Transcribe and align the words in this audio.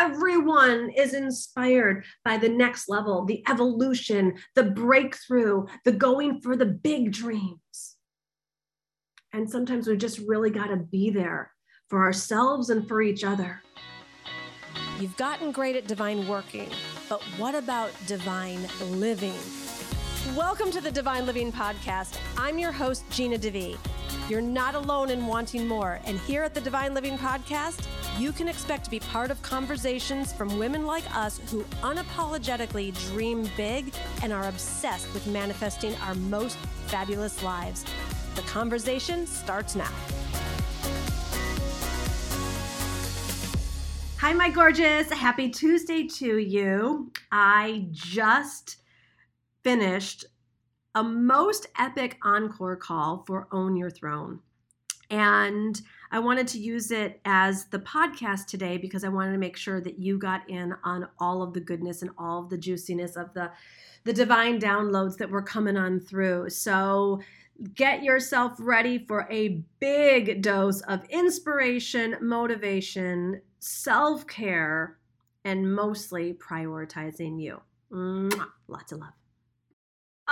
everyone 0.00 0.88
is 0.96 1.12
inspired 1.12 2.06
by 2.24 2.38
the 2.38 2.48
next 2.48 2.88
level, 2.88 3.26
the 3.26 3.44
evolution, 3.50 4.32
the 4.54 4.62
breakthrough, 4.62 5.66
the 5.84 5.92
going 5.92 6.40
for 6.40 6.56
the 6.56 6.64
big 6.64 7.12
dreams. 7.12 7.96
And 9.34 9.48
sometimes 9.48 9.86
we 9.86 9.98
just 9.98 10.18
really 10.26 10.48
got 10.48 10.68
to 10.68 10.78
be 10.78 11.10
there 11.10 11.52
for 11.90 12.02
ourselves 12.02 12.70
and 12.70 12.88
for 12.88 13.02
each 13.02 13.24
other. 13.24 13.60
You've 14.98 15.16
gotten 15.18 15.52
great 15.52 15.76
at 15.76 15.86
divine 15.86 16.26
working, 16.26 16.70
but 17.10 17.22
what 17.36 17.54
about 17.54 17.90
divine 18.06 18.66
living? 18.92 19.38
Welcome 20.34 20.70
to 20.70 20.80
the 20.80 20.90
Divine 20.90 21.26
Living 21.26 21.52
Podcast. 21.52 22.16
I'm 22.38 22.58
your 22.58 22.72
host, 22.72 23.04
Gina 23.10 23.36
DeVee. 23.36 23.76
You're 24.30 24.40
not 24.40 24.74
alone 24.74 25.10
in 25.10 25.26
wanting 25.26 25.66
more. 25.66 26.00
And 26.04 26.18
here 26.20 26.42
at 26.42 26.54
the 26.54 26.60
Divine 26.60 26.94
Living 26.94 27.18
Podcast, 27.18 27.86
you 28.18 28.32
can 28.32 28.48
expect 28.48 28.84
to 28.84 28.90
be 28.90 29.00
part 29.00 29.30
of 29.30 29.40
conversations 29.42 30.32
from 30.32 30.58
women 30.58 30.86
like 30.86 31.04
us 31.16 31.40
who 31.50 31.62
unapologetically 31.82 32.92
dream 33.10 33.48
big 33.56 33.92
and 34.22 34.32
are 34.32 34.48
obsessed 34.48 35.12
with 35.14 35.26
manifesting 35.26 35.94
our 35.96 36.14
most 36.14 36.56
fabulous 36.86 37.42
lives. 37.42 37.84
The 38.34 38.42
conversation 38.42 39.26
starts 39.26 39.74
now. 39.74 39.92
Hi, 44.18 44.34
my 44.34 44.50
gorgeous. 44.50 45.10
Happy 45.10 45.48
Tuesday 45.48 46.06
to 46.06 46.38
you. 46.38 47.10
I 47.32 47.86
just 47.90 48.76
finished 49.64 50.26
a 50.94 51.02
most 51.02 51.66
epic 51.78 52.18
encore 52.22 52.76
call 52.76 53.24
for 53.26 53.48
Own 53.50 53.76
Your 53.76 53.90
Throne. 53.90 54.40
And 55.08 55.80
I 56.12 56.18
wanted 56.18 56.48
to 56.48 56.58
use 56.58 56.90
it 56.90 57.20
as 57.24 57.66
the 57.66 57.78
podcast 57.78 58.46
today 58.46 58.78
because 58.78 59.04
I 59.04 59.08
wanted 59.08 59.32
to 59.32 59.38
make 59.38 59.56
sure 59.56 59.80
that 59.80 59.98
you 59.98 60.18
got 60.18 60.48
in 60.50 60.74
on 60.82 61.08
all 61.18 61.42
of 61.42 61.52
the 61.52 61.60
goodness 61.60 62.02
and 62.02 62.10
all 62.18 62.42
of 62.42 62.50
the 62.50 62.58
juiciness 62.58 63.16
of 63.16 63.32
the 63.34 63.50
the 64.04 64.12
divine 64.12 64.58
downloads 64.58 65.18
that 65.18 65.30
were 65.30 65.42
coming 65.42 65.76
on 65.76 66.00
through. 66.00 66.48
So 66.48 67.20
get 67.74 68.02
yourself 68.02 68.52
ready 68.58 69.04
for 69.06 69.28
a 69.30 69.62
big 69.78 70.40
dose 70.42 70.80
of 70.82 71.04
inspiration, 71.10 72.16
motivation, 72.22 73.42
self-care, 73.58 74.96
and 75.44 75.74
mostly 75.74 76.32
prioritizing 76.32 77.40
you. 77.40 77.60
Mwah. 77.92 78.46
Lots 78.68 78.92
of 78.92 79.00
love. 79.00 79.19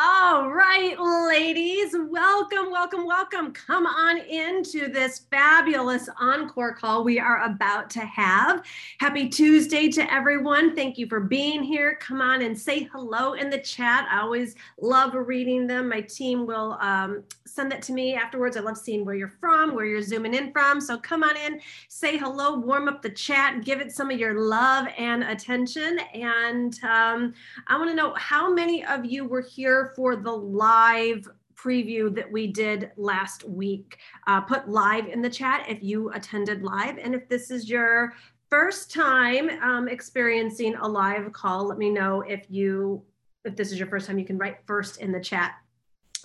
All 0.00 0.52
right, 0.52 0.94
ladies, 0.96 1.92
welcome, 1.92 2.70
welcome, 2.70 3.04
welcome. 3.04 3.52
Come 3.52 3.84
on 3.84 4.18
into 4.18 4.86
this 4.92 5.26
fabulous 5.28 6.08
encore 6.20 6.72
call 6.72 7.02
we 7.02 7.18
are 7.18 7.42
about 7.42 7.90
to 7.90 8.00
have. 8.02 8.64
Happy 9.00 9.28
Tuesday 9.28 9.88
to 9.88 10.14
everyone. 10.14 10.76
Thank 10.76 10.98
you 10.98 11.08
for 11.08 11.18
being 11.18 11.64
here. 11.64 11.98
Come 12.00 12.20
on 12.20 12.42
and 12.42 12.56
say 12.56 12.84
hello 12.92 13.32
in 13.32 13.50
the 13.50 13.58
chat. 13.58 14.06
I 14.08 14.20
always 14.20 14.54
love 14.80 15.14
reading 15.14 15.66
them. 15.66 15.88
My 15.88 16.02
team 16.02 16.46
will 16.46 16.78
um, 16.80 17.24
send 17.44 17.72
that 17.72 17.82
to 17.82 17.92
me 17.92 18.14
afterwards. 18.14 18.56
I 18.56 18.60
love 18.60 18.78
seeing 18.78 19.04
where 19.04 19.16
you're 19.16 19.34
from, 19.40 19.74
where 19.74 19.84
you're 19.84 20.00
zooming 20.00 20.34
in 20.34 20.52
from. 20.52 20.80
So 20.80 20.96
come 20.96 21.24
on 21.24 21.36
in, 21.36 21.60
say 21.88 22.16
hello, 22.16 22.56
warm 22.56 22.86
up 22.86 23.02
the 23.02 23.10
chat, 23.10 23.64
give 23.64 23.80
it 23.80 23.90
some 23.90 24.12
of 24.12 24.18
your 24.20 24.40
love 24.40 24.86
and 24.96 25.24
attention. 25.24 25.98
And 26.14 26.78
um, 26.84 27.34
I 27.66 27.76
want 27.76 27.90
to 27.90 27.96
know 27.96 28.14
how 28.14 28.54
many 28.54 28.84
of 28.84 29.04
you 29.04 29.24
were 29.24 29.42
here 29.42 29.87
for 29.94 30.16
the 30.16 30.32
live 30.32 31.28
preview 31.54 32.14
that 32.14 32.30
we 32.30 32.46
did 32.46 32.92
last 32.96 33.44
week. 33.44 33.98
Uh, 34.26 34.40
put 34.40 34.68
live 34.68 35.06
in 35.06 35.20
the 35.20 35.30
chat 35.30 35.66
if 35.68 35.82
you 35.82 36.10
attended 36.12 36.62
live. 36.62 36.98
And 36.98 37.14
if 37.14 37.28
this 37.28 37.50
is 37.50 37.68
your 37.68 38.14
first 38.48 38.92
time 38.92 39.50
um, 39.62 39.88
experiencing 39.88 40.76
a 40.76 40.88
live 40.88 41.32
call, 41.32 41.66
let 41.66 41.78
me 41.78 41.90
know 41.90 42.22
if 42.22 42.46
you 42.48 43.02
if 43.44 43.56
this 43.56 43.72
is 43.72 43.78
your 43.78 43.88
first 43.88 44.06
time, 44.06 44.18
you 44.18 44.24
can 44.24 44.38
write 44.38 44.58
first 44.66 45.00
in 45.00 45.12
the 45.12 45.20
chat. 45.20 45.54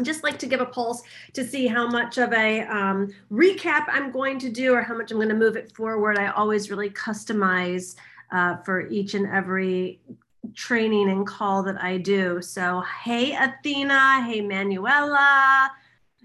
Just 0.02 0.24
like 0.24 0.40
to 0.40 0.48
give 0.48 0.60
a 0.60 0.66
pulse 0.66 1.04
to 1.34 1.46
see 1.46 1.68
how 1.68 1.88
much 1.88 2.18
of 2.18 2.34
a 2.34 2.62
um, 2.62 3.14
recap 3.32 3.86
I'm 3.88 4.12
going 4.12 4.40
to 4.40 4.50
do 4.50 4.74
or 4.74 4.82
how 4.82 4.98
much 4.98 5.12
I'm 5.12 5.18
going 5.18 5.30
to 5.30 5.36
move 5.36 5.56
it 5.56 5.74
forward. 5.76 6.18
I 6.18 6.28
always 6.32 6.72
really 6.72 6.90
customize 6.90 7.96
uh, 8.32 8.58
for 8.58 8.88
each 8.88 9.14
and 9.14 9.28
every 9.28 10.02
training 10.54 11.10
and 11.10 11.26
call 11.26 11.64
that 11.64 11.82
I 11.82 11.98
do. 11.98 12.42
So, 12.42 12.84
hey, 13.04 13.36
Athena. 13.36 14.24
Hey, 14.26 14.42
Manuela. 14.42 15.72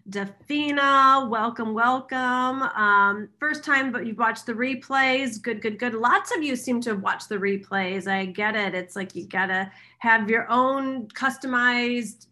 Defina, 0.08 1.28
welcome, 1.28 1.74
welcome. 1.74 2.62
Um, 2.62 3.28
first 3.38 3.62
time, 3.62 3.92
but 3.92 4.06
you've 4.06 4.16
watched 4.16 4.46
the 4.46 4.54
replays. 4.54 5.40
Good, 5.40 5.60
good, 5.60 5.78
good. 5.78 5.92
Lots 5.92 6.34
of 6.34 6.42
you 6.42 6.56
seem 6.56 6.80
to 6.82 6.94
watched 6.94 7.28
the 7.28 7.36
replays. 7.36 8.10
I 8.10 8.24
get 8.24 8.56
it. 8.56 8.74
It's 8.74 8.96
like 8.96 9.14
you 9.14 9.26
gotta 9.26 9.70
have 9.98 10.30
your 10.30 10.50
own 10.50 11.08
customized 11.08 12.28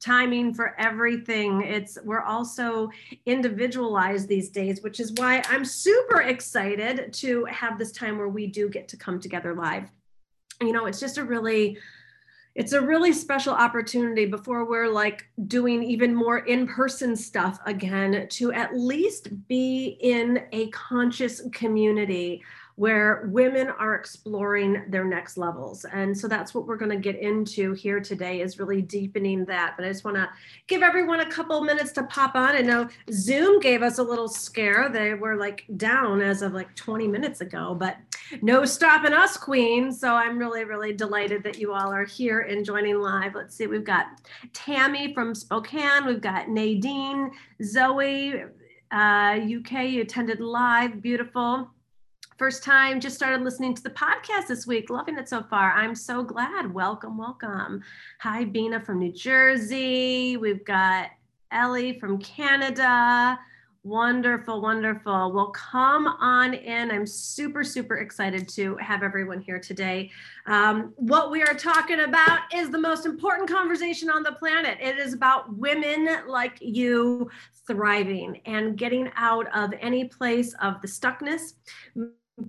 timing 0.00 0.52
for 0.52 0.74
everything. 0.80 1.62
It's 1.62 1.96
we're 2.02 2.22
also 2.22 2.90
individualized 3.26 4.26
these 4.26 4.50
days, 4.50 4.82
which 4.82 4.98
is 4.98 5.12
why 5.12 5.44
I'm 5.48 5.64
super 5.64 6.22
excited 6.22 7.12
to 7.12 7.44
have 7.44 7.78
this 7.78 7.92
time 7.92 8.18
where 8.18 8.28
we 8.28 8.48
do 8.48 8.68
get 8.68 8.88
to 8.88 8.96
come 8.96 9.20
together 9.20 9.54
live 9.54 9.88
you 10.66 10.72
know 10.72 10.86
it's 10.86 11.00
just 11.00 11.18
a 11.18 11.24
really 11.24 11.78
it's 12.54 12.72
a 12.72 12.80
really 12.80 13.12
special 13.12 13.54
opportunity 13.54 14.26
before 14.26 14.66
we're 14.66 14.88
like 14.88 15.26
doing 15.46 15.82
even 15.82 16.14
more 16.14 16.40
in-person 16.40 17.16
stuff 17.16 17.58
again 17.64 18.26
to 18.28 18.52
at 18.52 18.76
least 18.76 19.28
be 19.48 19.96
in 20.00 20.42
a 20.52 20.68
conscious 20.68 21.42
community 21.52 22.42
where 22.76 23.28
women 23.30 23.68
are 23.68 23.94
exploring 23.94 24.84
their 24.88 25.04
next 25.04 25.36
levels. 25.36 25.84
And 25.84 26.16
so 26.16 26.26
that's 26.26 26.54
what 26.54 26.66
we're 26.66 26.76
going 26.76 26.90
to 26.90 26.96
get 26.96 27.16
into 27.16 27.74
here 27.74 28.00
today 28.00 28.40
is 28.40 28.58
really 28.58 28.80
deepening 28.80 29.44
that. 29.46 29.74
But 29.76 29.84
I 29.84 29.88
just 29.88 30.04
want 30.04 30.16
to 30.16 30.30
give 30.68 30.82
everyone 30.82 31.20
a 31.20 31.30
couple 31.30 31.60
minutes 31.62 31.92
to 31.92 32.04
pop 32.04 32.34
on. 32.34 32.56
I 32.56 32.60
know 32.60 32.88
Zoom 33.10 33.60
gave 33.60 33.82
us 33.82 33.98
a 33.98 34.02
little 34.02 34.28
scare. 34.28 34.88
They 34.88 35.14
were 35.14 35.36
like 35.36 35.64
down 35.76 36.22
as 36.22 36.40
of 36.42 36.54
like 36.54 36.74
20 36.74 37.06
minutes 37.08 37.40
ago, 37.42 37.74
but 37.74 37.96
no 38.40 38.64
stopping 38.64 39.12
us, 39.12 39.36
Queen. 39.36 39.92
So 39.92 40.14
I'm 40.14 40.38
really, 40.38 40.64
really 40.64 40.94
delighted 40.94 41.42
that 41.44 41.58
you 41.58 41.74
all 41.74 41.92
are 41.92 42.04
here 42.06 42.40
and 42.40 42.64
joining 42.64 42.98
live. 42.98 43.34
Let's 43.34 43.54
see, 43.54 43.66
we've 43.66 43.84
got 43.84 44.06
Tammy 44.54 45.12
from 45.12 45.34
Spokane, 45.34 46.06
we've 46.06 46.22
got 46.22 46.48
Nadine, 46.48 47.32
Zoe, 47.62 48.44
uh, 48.90 49.38
UK, 49.38 49.88
you 49.88 50.02
attended 50.02 50.40
live, 50.40 51.02
beautiful 51.02 51.70
first 52.38 52.62
time 52.62 53.00
just 53.00 53.16
started 53.16 53.42
listening 53.42 53.74
to 53.74 53.82
the 53.82 53.90
podcast 53.90 54.46
this 54.48 54.66
week. 54.66 54.90
Loving 54.90 55.18
it 55.18 55.28
so 55.28 55.42
far. 55.42 55.72
I'm 55.72 55.94
so 55.94 56.22
glad. 56.22 56.72
Welcome 56.72 57.18
welcome. 57.18 57.82
Hi 58.20 58.44
bina 58.44 58.80
from 58.80 59.00
new 59.00 59.12
jersey. 59.12 60.36
We've 60.36 60.64
got 60.64 61.10
ellie 61.50 61.98
from 61.98 62.18
canada. 62.18 63.38
Wonderful 63.84 64.62
wonderful. 64.62 65.32
Well 65.32 65.50
come 65.50 66.06
on 66.06 66.54
in. 66.54 66.90
I'm 66.90 67.06
super 67.06 67.64
super 67.64 67.96
excited 67.96 68.48
to 68.50 68.76
have 68.76 69.02
everyone 69.02 69.40
here 69.40 69.58
today. 69.58 70.10
Um, 70.46 70.92
what 70.96 71.30
we 71.30 71.42
are 71.42 71.54
talking 71.54 72.00
about 72.00 72.40
is 72.54 72.70
the 72.70 72.78
most 72.78 73.06
important 73.06 73.50
conversation 73.50 74.08
on 74.08 74.22
the 74.22 74.32
planet. 74.32 74.78
It 74.80 74.98
is 74.98 75.12
about 75.14 75.56
women 75.56 76.08
like 76.28 76.58
you 76.60 77.28
thriving 77.66 78.40
and 78.46 78.76
getting 78.76 79.10
out 79.16 79.46
of 79.54 79.72
any 79.80 80.04
place 80.04 80.54
of 80.62 80.80
the 80.80 80.88
stuckness 80.88 81.52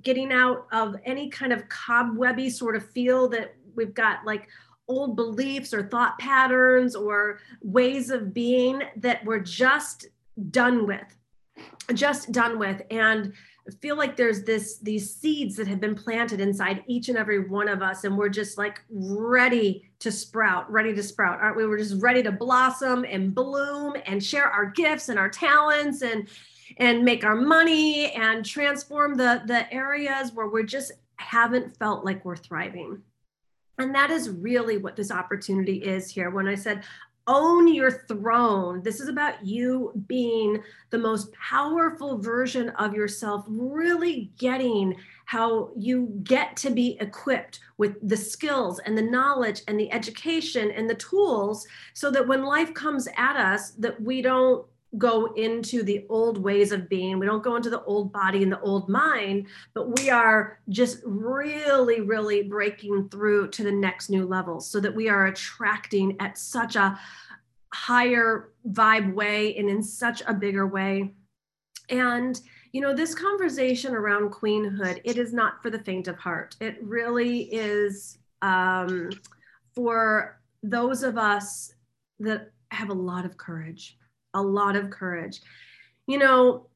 getting 0.01 0.31
out 0.31 0.67
of 0.71 0.95
any 1.05 1.29
kind 1.29 1.53
of 1.53 1.67
cobwebby 1.69 2.49
sort 2.49 2.75
of 2.75 2.89
feel 2.91 3.27
that 3.29 3.55
we've 3.75 3.93
got 3.93 4.25
like 4.25 4.47
old 4.87 5.15
beliefs 5.15 5.73
or 5.73 5.83
thought 5.83 6.17
patterns 6.19 6.95
or 6.95 7.39
ways 7.61 8.09
of 8.09 8.33
being 8.33 8.81
that 8.97 9.23
we're 9.25 9.39
just 9.39 10.07
done 10.51 10.85
with 10.85 11.15
just 11.93 12.31
done 12.31 12.59
with. 12.59 12.81
And 12.89 13.33
feel 13.81 13.95
like 13.95 14.17
there's 14.17 14.43
this 14.43 14.79
these 14.79 15.13
seeds 15.15 15.55
that 15.55 15.67
have 15.67 15.79
been 15.79 15.95
planted 15.95 16.41
inside 16.41 16.83
each 16.85 17.07
and 17.07 17.17
every 17.17 17.47
one 17.47 17.69
of 17.69 17.81
us 17.81 18.03
and 18.03 18.17
we're 18.17 18.27
just 18.27 18.57
like 18.57 18.81
ready 18.89 19.89
to 19.99 20.11
sprout 20.11 20.69
ready 20.69 20.93
to 20.93 21.01
sprout 21.01 21.39
aren't 21.39 21.55
we? 21.55 21.65
We're 21.65 21.77
just 21.77 22.01
ready 22.01 22.21
to 22.23 22.31
blossom 22.31 23.05
and 23.07 23.33
bloom 23.33 23.95
and 24.05 24.21
share 24.21 24.47
our 24.47 24.65
gifts 24.65 25.07
and 25.07 25.17
our 25.17 25.29
talents 25.29 26.01
and 26.01 26.27
and 26.77 27.03
make 27.03 27.23
our 27.23 27.35
money 27.35 28.11
and 28.13 28.45
transform 28.45 29.15
the 29.15 29.41
the 29.45 29.71
areas 29.73 30.31
where 30.33 30.47
we 30.47 30.63
just 30.63 30.91
haven't 31.17 31.77
felt 31.77 32.05
like 32.05 32.23
we're 32.25 32.35
thriving. 32.35 33.01
And 33.79 33.95
that 33.95 34.11
is 34.11 34.29
really 34.29 34.77
what 34.77 34.95
this 34.95 35.11
opportunity 35.11 35.77
is 35.77 36.09
here. 36.11 36.29
When 36.29 36.47
i 36.47 36.55
said 36.55 36.83
own 37.27 37.73
your 37.73 37.91
throne 37.91 38.81
this 38.83 38.99
is 38.99 39.07
about 39.07 39.45
you 39.45 39.93
being 40.07 40.61
the 40.89 40.97
most 40.97 41.31
powerful 41.31 42.17
version 42.17 42.69
of 42.71 42.93
yourself 42.93 43.45
really 43.47 44.31
getting 44.37 44.93
how 45.25 45.71
you 45.77 46.19
get 46.23 46.55
to 46.57 46.69
be 46.69 46.97
equipped 46.99 47.61
with 47.77 47.95
the 48.07 48.17
skills 48.17 48.79
and 48.79 48.97
the 48.97 49.01
knowledge 49.01 49.61
and 49.69 49.79
the 49.79 49.91
education 49.93 50.69
and 50.71 50.89
the 50.89 50.95
tools 50.95 51.65
so 51.93 52.11
that 52.11 52.27
when 52.27 52.43
life 52.43 52.73
comes 52.73 53.07
at 53.15 53.37
us 53.37 53.71
that 53.71 54.01
we 54.01 54.21
don't 54.21 54.65
go 54.97 55.33
into 55.33 55.83
the 55.83 56.05
old 56.09 56.37
ways 56.37 56.71
of 56.71 56.89
being. 56.89 57.19
We 57.19 57.25
don't 57.25 57.43
go 57.43 57.55
into 57.55 57.69
the 57.69 57.83
old 57.83 58.11
body 58.11 58.43
and 58.43 58.51
the 58.51 58.61
old 58.61 58.89
mind, 58.89 59.47
but 59.73 59.99
we 59.99 60.09
are 60.09 60.59
just 60.69 60.99
really, 61.03 62.01
really 62.01 62.43
breaking 62.43 63.09
through 63.09 63.49
to 63.51 63.63
the 63.63 63.71
next 63.71 64.09
new 64.09 64.25
level 64.25 64.59
so 64.59 64.79
that 64.79 64.93
we 64.93 65.09
are 65.09 65.27
attracting 65.27 66.15
at 66.19 66.37
such 66.37 66.75
a 66.75 66.99
higher 67.73 68.51
vibe 68.69 69.13
way 69.13 69.55
and 69.57 69.69
in 69.69 69.81
such 69.81 70.21
a 70.27 70.33
bigger 70.33 70.67
way. 70.67 71.13
And 71.89 72.39
you 72.71 72.81
know, 72.81 72.93
this 72.93 73.13
conversation 73.13 73.93
around 73.93 74.31
queenhood, 74.31 74.99
it 75.03 75.17
is 75.17 75.31
not 75.31 75.61
for 75.61 75.69
the 75.69 75.77
faint 75.77 76.07
of 76.07 76.17
heart. 76.17 76.55
It 76.59 76.77
really 76.81 77.43
is 77.53 78.17
um, 78.41 79.11
for 79.75 80.41
those 80.63 81.03
of 81.03 81.17
us 81.17 81.73
that 82.19 82.51
have 82.71 82.89
a 82.89 82.93
lot 82.93 83.25
of 83.25 83.37
courage, 83.37 83.97
a 84.33 84.41
lot 84.41 84.75
of 84.75 84.89
courage. 84.89 85.41
You 86.07 86.17
know, 86.17 86.67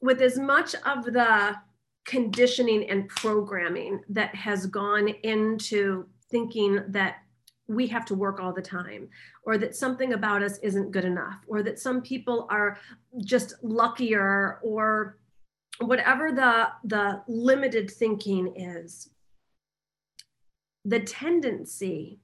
with 0.00 0.20
as 0.20 0.38
much 0.38 0.74
of 0.86 1.04
the 1.04 1.56
conditioning 2.04 2.88
and 2.88 3.08
programming 3.08 4.00
that 4.08 4.34
has 4.34 4.66
gone 4.66 5.08
into 5.24 6.06
thinking 6.30 6.82
that 6.88 7.16
we 7.66 7.86
have 7.86 8.06
to 8.06 8.14
work 8.14 8.40
all 8.40 8.52
the 8.52 8.62
time 8.62 9.08
or 9.42 9.58
that 9.58 9.76
something 9.76 10.14
about 10.14 10.42
us 10.42 10.58
isn't 10.58 10.90
good 10.90 11.04
enough 11.04 11.36
or 11.46 11.62
that 11.62 11.78
some 11.78 12.00
people 12.00 12.46
are 12.50 12.78
just 13.24 13.54
luckier 13.62 14.58
or 14.62 15.18
whatever 15.80 16.32
the 16.32 16.68
the 16.84 17.22
limited 17.28 17.90
thinking 17.90 18.56
is 18.56 19.10
the 20.84 21.00
tendency 21.00 22.18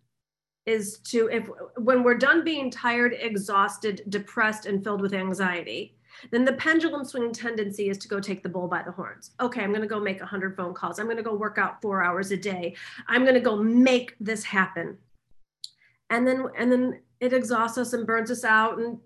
is 0.67 0.99
to 0.99 1.29
if 1.29 1.49
when 1.77 2.03
we're 2.03 2.17
done 2.17 2.43
being 2.43 2.71
tired 2.71 3.15
exhausted 3.19 4.03
depressed 4.09 4.67
and 4.67 4.83
filled 4.83 5.03
with 5.03 5.13
anxiety 5.13 5.95
then 6.31 6.45
the 6.45 6.53
pendulum 6.55 7.05
swing 7.05 7.33
tendency 7.33 7.89
is 7.89 7.99
to 7.99 8.09
go 8.09 8.21
take 8.21 8.43
the 8.43 8.49
bull 8.49 8.69
by 8.69 8.83
the 8.83 8.93
horns. 8.93 9.33
Okay 9.41 9.63
i'm 9.63 9.71
going 9.71 9.83
to 9.83 9.89
go 9.89 10.01
make 10.01 10.21
100 10.21 10.57
phone 10.57 10.75
calls. 10.75 10.99
I'm 10.99 11.07
going 11.07 11.17
to 11.17 11.23
go 11.23 11.35
work 11.35 11.59
out 11.59 11.83
four 11.83 12.03
hours 12.03 12.31
a 12.31 12.37
day. 12.37 12.77
I'm 13.09 13.23
going 13.23 13.35
to 13.35 13.41
go 13.41 13.57
make 13.57 14.15
this 14.21 14.45
happen. 14.45 14.97
And 16.11 16.27
then 16.27 16.47
and 16.57 16.71
then 16.71 17.01
it 17.21 17.33
exhausts 17.33 17.79
us 17.79 17.93
and 17.93 18.07
burns 18.07 18.31
us 18.31 18.45
out 18.45 18.79
and 18.79 18.99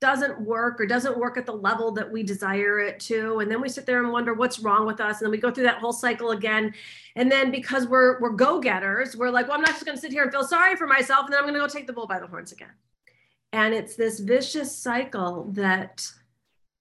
doesn't 0.00 0.40
work 0.40 0.80
or 0.80 0.86
doesn't 0.86 1.18
work 1.18 1.36
at 1.36 1.46
the 1.46 1.52
level 1.52 1.90
that 1.90 2.10
we 2.10 2.22
desire 2.22 2.78
it 2.78 3.00
to. 3.00 3.40
And 3.40 3.50
then 3.50 3.60
we 3.60 3.68
sit 3.68 3.86
there 3.86 4.02
and 4.02 4.12
wonder 4.12 4.32
what's 4.32 4.60
wrong 4.60 4.86
with 4.86 5.00
us. 5.00 5.20
And 5.20 5.26
then 5.26 5.30
we 5.32 5.38
go 5.38 5.50
through 5.50 5.64
that 5.64 5.78
whole 5.78 5.92
cycle 5.92 6.30
again. 6.30 6.72
And 7.16 7.30
then 7.30 7.50
because 7.50 7.86
we're 7.86 8.20
we're 8.20 8.30
go-getters 8.30 9.16
we're 9.16 9.30
like 9.30 9.48
well 9.48 9.56
i'm 9.56 9.62
not 9.62 9.70
just 9.70 9.84
going 9.84 9.96
to 9.96 10.00
sit 10.00 10.12
here 10.12 10.22
and 10.22 10.32
feel 10.32 10.44
sorry 10.44 10.76
for 10.76 10.86
myself 10.86 11.24
and 11.24 11.32
then 11.32 11.38
i'm 11.38 11.44
going 11.44 11.54
to 11.54 11.60
go 11.60 11.66
take 11.68 11.86
the 11.86 11.92
bull 11.92 12.06
by 12.06 12.20
the 12.20 12.26
horns 12.26 12.52
again. 12.52 12.72
And 13.52 13.74
it's 13.74 13.96
this 13.96 14.20
vicious 14.20 14.76
cycle 14.76 15.50
that 15.52 16.06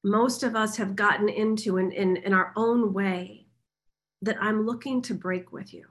most 0.04 0.44
of 0.44 0.56
us 0.56 0.76
have 0.78 0.96
gotten 0.96 1.30
into 1.30 1.78
in, 1.78 1.92
in, 1.92 2.18
in 2.18 2.34
our 2.34 2.52
own 2.56 2.94
way 2.94 3.48
that 4.22 4.38
i'm 4.42 4.66
looking 4.66 5.02
to 5.04 5.14
break 5.14 5.52
with 5.52 5.74
you. 5.74 5.86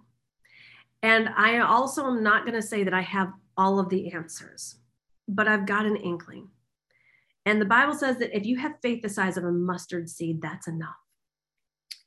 And 1.03 1.29
i 1.37 1.59
also 1.59 2.07
am 2.07 2.23
not 2.23 2.45
going 2.45 2.61
to 2.61 2.67
say 2.67 2.85
that 2.85 2.95
i 2.95 3.03
have 3.03 3.33
all 3.57 3.79
of 3.81 3.89
the 3.89 4.13
answers 4.13 4.77
but 5.29 5.47
i've 5.47 5.67
got 5.67 5.87
an 5.87 5.97
inkling 5.97 6.49
and 7.45 7.61
the 7.61 7.67
Bible 7.67 7.95
says 7.95 8.19
that 8.19 8.37
if 8.37 8.47
you 8.47 8.57
have 8.59 8.73
faith 8.83 9.03
the 9.03 9.09
size 9.09 9.37
of 9.37 9.45
a 9.45 9.51
mustard 9.51 10.09
seed, 10.09 10.41
that's 10.41 10.69
enough. 10.69 10.91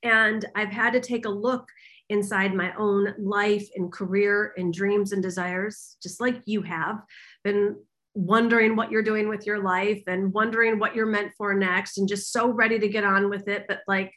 And 0.04 0.46
I've 0.56 0.70
had 0.70 0.94
to 0.94 1.00
take 1.00 1.26
a 1.26 1.30
look 1.30 1.68
inside 2.10 2.54
my 2.54 2.74
own 2.78 3.14
life 3.18 3.68
and 3.76 3.92
career 3.92 4.54
and 4.58 4.74
dreams 4.74 5.12
and 5.12 5.22
desires, 5.22 5.98
just 6.02 6.22
like 6.22 6.42
you 6.46 6.62
have 6.62 7.02
been 7.44 7.76
wondering 8.14 8.76
what 8.76 8.92
you're 8.92 9.04
doing 9.04 9.28
with 9.28 9.46
your 9.46 9.62
life 9.62 10.02
and 10.08 10.32
wondering 10.32 10.80
what 10.80 10.96
you're 10.96 11.06
meant 11.06 11.34
for 11.38 11.54
next 11.54 11.98
and 11.98 12.08
just 12.08 12.32
so 12.32 12.50
ready 12.50 12.80
to 12.80 12.88
get 12.88 13.04
on 13.04 13.30
with 13.30 13.48
it. 13.48 13.66
But 13.68 13.80
like, 13.88 14.14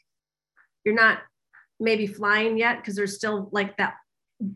you're 0.85 0.94
not 0.94 1.19
maybe 1.81 2.06
flying 2.06 2.59
yet 2.59 2.76
because 2.76 2.94
there's 2.94 3.17
still 3.17 3.49
like 3.53 3.76
that 3.79 3.94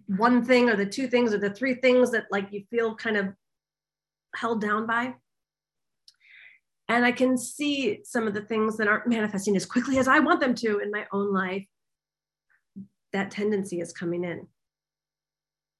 one 0.07 0.45
thing 0.45 0.69
or 0.69 0.77
the 0.77 0.87
two 0.87 1.09
things 1.09 1.35
or 1.35 1.39
the 1.39 1.51
three 1.51 1.75
things 1.75 2.13
that 2.13 2.27
like 2.31 2.53
you 2.53 2.63
feel 2.71 2.95
kind 2.95 3.17
of 3.17 3.35
held 4.35 4.61
down 4.61 4.87
by 4.87 5.15
and 6.93 7.05
I 7.05 7.13
can 7.13 7.39
see 7.39 8.01
some 8.05 8.27
of 8.27 8.35
the 8.35 8.43
things 8.43 8.77
that 8.77 8.87
aren't 8.87 9.07
manifesting 9.07 9.57
as 9.57 9.67
quickly 9.67 9.99
as 9.99 10.09
I 10.09 10.19
want 10.19 10.41
them 10.41 10.55
to 10.57 10.79
in 10.79 10.91
my 10.91 11.07
own 11.13 11.33
life. 11.33 11.67
That 13.13 13.31
tendency 13.31 13.81
is 13.81 13.93
coming 13.93 14.25
in. 14.25 14.47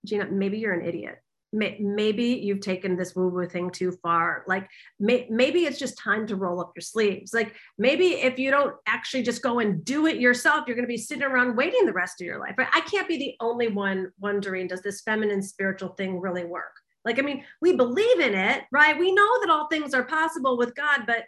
Gina, 0.05 0.27
maybe 0.31 0.59
you're 0.59 0.73
an 0.73 0.87
idiot. 0.87 1.19
Maybe 1.55 2.25
you've 2.25 2.61
taken 2.61 2.97
this 2.97 3.15
woo 3.15 3.29
woo 3.29 3.47
thing 3.47 3.71
too 3.71 3.93
far. 4.03 4.43
Like, 4.47 4.69
maybe 4.99 5.65
it's 5.65 5.79
just 5.79 5.99
time 5.99 6.27
to 6.29 6.37
roll 6.37 6.63
up 6.63 6.73
your 6.75 6.81
sleeves. 6.81 7.35
Like, 7.35 7.55
maybe 7.77 8.15
if 8.15 8.39
you 8.39 8.51
don't 8.51 8.75
actually 8.87 9.23
just 9.23 9.43
go 9.43 9.59
and 9.59 9.85
do 9.85 10.07
it 10.07 10.17
yourself, 10.17 10.65
you're 10.67 10.77
going 10.77 10.87
to 10.87 10.93
be 10.93 10.97
sitting 10.97 11.25
around 11.25 11.57
waiting 11.57 11.85
the 11.85 11.93
rest 11.93 12.23
of 12.23 12.27
your 12.27 12.41
life. 12.41 12.55
I 12.59 12.81
can't 12.81 13.07
be 13.07 13.19
the 13.19 13.37
only 13.41 13.69
one 13.69 14.13
wondering, 14.19 14.67
does 14.67 14.81
this 14.81 15.03
feminine 15.03 15.43
spiritual 15.43 15.91
thing 15.91 16.21
really 16.21 16.45
work? 16.45 16.73
Like, 17.05 17.19
I 17.19 17.23
mean, 17.23 17.45
we 17.61 17.75
believe 17.75 18.21
in 18.21 18.35
it, 18.35 18.65
right? 18.71 18.99
We 18.99 19.13
know 19.13 19.41
that 19.41 19.51
all 19.51 19.67
things 19.67 19.95
are 19.95 20.05
possible 20.05 20.57
with 20.57 20.75
God, 20.75 21.01
but 21.07 21.25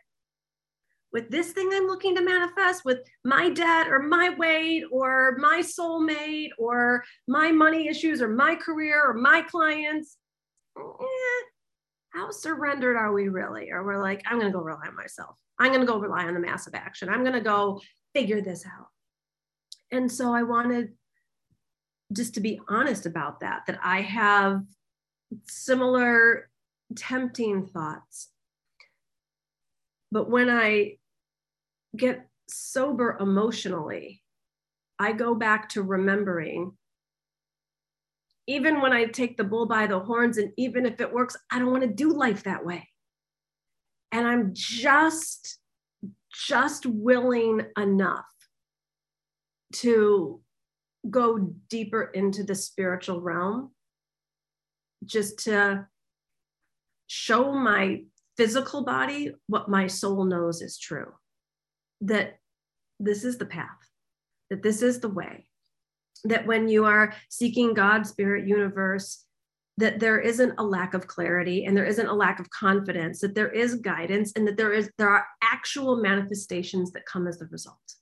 with 1.13 1.31
this 1.31 1.53
thing 1.53 1.71
I'm 1.73 1.87
looking 1.87 2.17
to 2.17 2.23
manifest, 2.23 2.85
with 2.85 2.99
my 3.25 3.49
debt 3.49 3.89
or 3.89 4.01
my 4.01 4.31
weight 4.31 4.85
or 4.91 5.37
my 5.39 5.63
soulmate 5.63 6.51
or 6.59 7.05
my 7.29 7.53
money 7.53 7.89
issues 7.89 8.21
or 8.21 8.29
my 8.29 8.57
career 8.57 9.01
or 9.01 9.15
my 9.15 9.43
clients, 9.43 10.17
eh, 10.77 11.43
how 12.11 12.31
surrendered 12.31 12.97
are 12.97 13.13
we 13.13 13.29
really? 13.29 13.71
Or 13.71 13.85
we're 13.85 14.03
like, 14.03 14.23
I'm 14.27 14.39
going 14.39 14.51
to 14.51 14.57
go 14.57 14.65
rely 14.65 14.87
on 14.89 14.97
myself. 14.97 15.37
I'm 15.59 15.69
going 15.69 15.81
to 15.81 15.87
go 15.87 15.99
rely 15.99 16.25
on 16.25 16.35
the 16.35 16.41
massive 16.41 16.75
action. 16.75 17.09
I'm 17.09 17.23
going 17.23 17.35
to 17.35 17.41
go 17.41 17.81
figure 18.13 18.41
this 18.41 18.65
out. 18.67 18.89
And 19.93 20.11
so 20.11 20.35
I 20.35 20.43
wanted 20.43 20.95
just 22.13 22.35
to 22.35 22.41
be 22.41 22.61
honest 22.69 23.07
about 23.07 23.41
that, 23.41 23.63
that 23.67 23.79
I 23.83 24.01
have 24.01 24.63
similar 25.49 26.49
tempting 26.97 27.67
thoughts. 27.67 28.31
But 30.13 30.31
when 30.31 30.49
I 30.49 30.99
get 31.97 32.29
sober 32.49 33.17
emotionally, 33.21 34.23
I 34.99 35.13
go 35.13 35.35
back 35.35 35.71
to 35.71 35.83
remembering, 35.83 36.73
even 38.47 38.81
when 38.81 38.93
I 38.93 39.07
take 39.07 39.37
the 39.37 39.45
bull 39.45 39.67
by 39.67 39.87
the 39.87 39.99
horns, 39.99 40.39
and 40.39 40.53
even 40.57 40.87
if 40.87 41.01
it 41.01 41.13
works, 41.13 41.37
I 41.51 41.59
don't 41.59 41.73
want 41.73 41.83
to 41.83 41.89
do 41.89 42.13
life 42.13 42.45
that 42.45 42.65
way. 42.65 42.89
And 44.13 44.27
I'm 44.27 44.51
just, 44.53 45.59
just 46.33 46.87
willing 46.87 47.63
enough 47.77 48.25
to 49.73 50.41
go 51.11 51.53
deeper 51.69 52.05
into 52.05 52.45
the 52.45 52.55
spiritual 52.55 53.21
realm 53.21 53.74
just 55.05 55.41
to 55.45 55.87
show 57.07 57.53
my 57.53 58.03
physical 58.37 58.85
body 58.85 59.33
what 59.47 59.69
my 59.69 59.87
soul 59.87 60.25
knows 60.25 60.61
is 60.61 60.79
true 60.79 61.13
that 62.01 62.39
this 63.01 63.25
is 63.25 63.39
the 63.39 63.47
path, 63.47 63.69
that 64.51 64.63
this 64.63 64.83
is 64.83 65.01
the 65.01 65.09
way, 65.09 65.47
that 66.25 66.47
when 66.47 66.69
you 66.69 66.85
are 66.85 67.15
seeking 67.29 67.75
God, 67.75 68.07
spirit, 68.07 68.47
universe, 68.47 69.25
that 69.77 69.99
there 69.99 70.21
isn't 70.21 70.55
a 70.59 70.63
lack 70.63 70.95
of 70.95 71.07
clarity 71.07 71.65
and 71.65 71.77
there 71.77 71.85
isn't 71.85 72.07
a 72.07 72.15
lack 72.15 72.39
of 72.39 72.51
confidence, 72.51 73.21
that 73.21 73.35
there 73.35 73.51
is 73.51 73.77
guidance 73.77 74.33
and 74.37 74.47
that 74.47 74.57
there 74.57 74.73
is 74.73 74.91
there 74.99 75.09
are 75.09 75.27
actual 75.43 75.97
manifestations 75.97 76.93
that 76.93 77.07
come 77.07 77.27
as 77.27 77.39
the 77.39 77.47
result. 77.47 77.95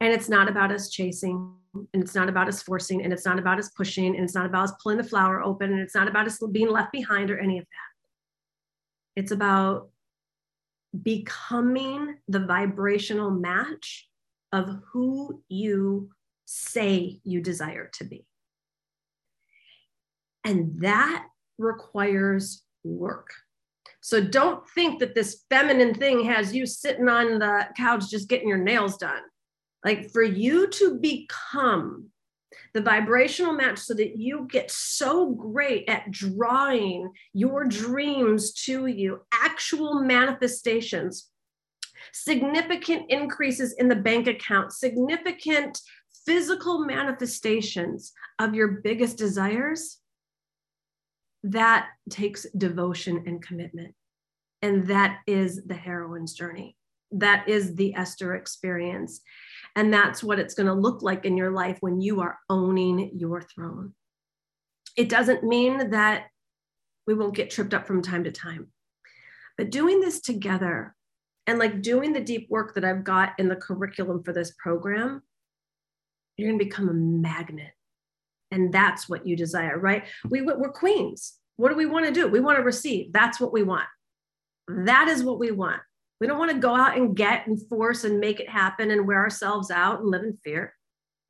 And 0.00 0.12
it's 0.12 0.28
not 0.28 0.48
about 0.48 0.72
us 0.72 0.88
chasing, 0.88 1.54
and 1.74 2.02
it's 2.02 2.14
not 2.14 2.28
about 2.28 2.48
us 2.48 2.62
forcing, 2.62 3.02
and 3.04 3.12
it's 3.12 3.26
not 3.26 3.38
about 3.38 3.58
us 3.58 3.68
pushing, 3.70 4.16
and 4.16 4.24
it's 4.24 4.34
not 4.34 4.46
about 4.46 4.64
us 4.64 4.72
pulling 4.82 4.98
the 4.98 5.04
flower 5.04 5.42
open, 5.42 5.72
and 5.72 5.80
it's 5.80 5.94
not 5.94 6.08
about 6.08 6.26
us 6.26 6.40
being 6.52 6.70
left 6.70 6.90
behind 6.90 7.30
or 7.30 7.38
any 7.38 7.58
of 7.58 7.64
that. 7.64 9.20
It's 9.20 9.30
about 9.30 9.90
becoming 11.02 12.16
the 12.28 12.40
vibrational 12.40 13.30
match 13.30 14.08
of 14.52 14.80
who 14.92 15.42
you 15.48 16.10
say 16.46 17.20
you 17.22 17.40
desire 17.40 17.90
to 17.94 18.04
be. 18.04 18.26
And 20.44 20.80
that 20.80 21.26
requires 21.58 22.62
work. 22.82 23.30
So 24.00 24.20
don't 24.20 24.66
think 24.70 24.98
that 25.00 25.14
this 25.14 25.44
feminine 25.50 25.94
thing 25.94 26.24
has 26.24 26.54
you 26.54 26.66
sitting 26.66 27.08
on 27.08 27.38
the 27.38 27.68
couch 27.76 28.10
just 28.10 28.28
getting 28.28 28.48
your 28.48 28.58
nails 28.58 28.96
done. 28.96 29.22
Like 29.84 30.10
for 30.10 30.22
you 30.22 30.68
to 30.68 30.98
become 30.98 32.10
the 32.74 32.82
vibrational 32.82 33.52
match 33.52 33.78
so 33.78 33.94
that 33.94 34.16
you 34.16 34.46
get 34.50 34.70
so 34.70 35.30
great 35.30 35.88
at 35.88 36.10
drawing 36.10 37.10
your 37.32 37.64
dreams 37.64 38.52
to 38.52 38.86
you, 38.86 39.20
actual 39.32 40.02
manifestations, 40.02 41.30
significant 42.12 43.10
increases 43.10 43.74
in 43.78 43.88
the 43.88 43.96
bank 43.96 44.26
account, 44.26 44.72
significant 44.72 45.80
physical 46.26 46.84
manifestations 46.84 48.12
of 48.38 48.54
your 48.54 48.68
biggest 48.84 49.16
desires, 49.16 49.98
that 51.42 51.88
takes 52.10 52.46
devotion 52.56 53.24
and 53.26 53.42
commitment. 53.42 53.94
And 54.62 54.86
that 54.88 55.20
is 55.26 55.62
the 55.64 55.74
heroine's 55.74 56.34
journey. 56.34 56.76
That 57.12 57.48
is 57.48 57.74
the 57.74 57.94
Esther 57.94 58.34
experience. 58.34 59.20
And 59.76 59.92
that's 59.92 60.22
what 60.22 60.38
it's 60.38 60.54
going 60.54 60.66
to 60.66 60.74
look 60.74 61.02
like 61.02 61.24
in 61.24 61.36
your 61.36 61.50
life 61.50 61.78
when 61.80 62.00
you 62.00 62.20
are 62.20 62.38
owning 62.48 63.10
your 63.14 63.40
throne. 63.40 63.94
It 64.96 65.08
doesn't 65.08 65.44
mean 65.44 65.90
that 65.90 66.26
we 67.06 67.14
won't 67.14 67.34
get 67.34 67.50
tripped 67.50 67.74
up 67.74 67.86
from 67.86 68.02
time 68.02 68.24
to 68.24 68.32
time. 68.32 68.68
But 69.56 69.70
doing 69.70 70.00
this 70.00 70.20
together 70.20 70.94
and 71.46 71.58
like 71.58 71.82
doing 71.82 72.12
the 72.12 72.20
deep 72.20 72.48
work 72.50 72.74
that 72.74 72.84
I've 72.84 73.04
got 73.04 73.32
in 73.38 73.48
the 73.48 73.56
curriculum 73.56 74.22
for 74.22 74.32
this 74.32 74.52
program, 74.58 75.22
you're 76.36 76.48
going 76.48 76.58
to 76.58 76.64
become 76.64 76.88
a 76.88 76.94
magnet. 76.94 77.72
And 78.50 78.72
that's 78.72 79.08
what 79.08 79.26
you 79.26 79.36
desire, 79.36 79.78
right? 79.78 80.04
We, 80.28 80.42
we're 80.42 80.72
queens. 80.72 81.34
What 81.56 81.68
do 81.68 81.76
we 81.76 81.86
want 81.86 82.06
to 82.06 82.12
do? 82.12 82.26
We 82.26 82.40
want 82.40 82.58
to 82.58 82.64
receive. 82.64 83.12
That's 83.12 83.38
what 83.38 83.52
we 83.52 83.62
want. 83.62 83.86
That 84.66 85.08
is 85.08 85.22
what 85.22 85.38
we 85.38 85.50
want. 85.50 85.82
We 86.20 86.26
don't 86.26 86.38
want 86.38 86.50
to 86.50 86.58
go 86.58 86.74
out 86.76 86.96
and 86.96 87.16
get 87.16 87.46
and 87.46 87.58
force 87.68 88.04
and 88.04 88.20
make 88.20 88.40
it 88.40 88.48
happen 88.48 88.90
and 88.90 89.06
wear 89.06 89.18
ourselves 89.18 89.70
out 89.70 90.00
and 90.00 90.10
live 90.10 90.22
in 90.22 90.36
fear. 90.44 90.74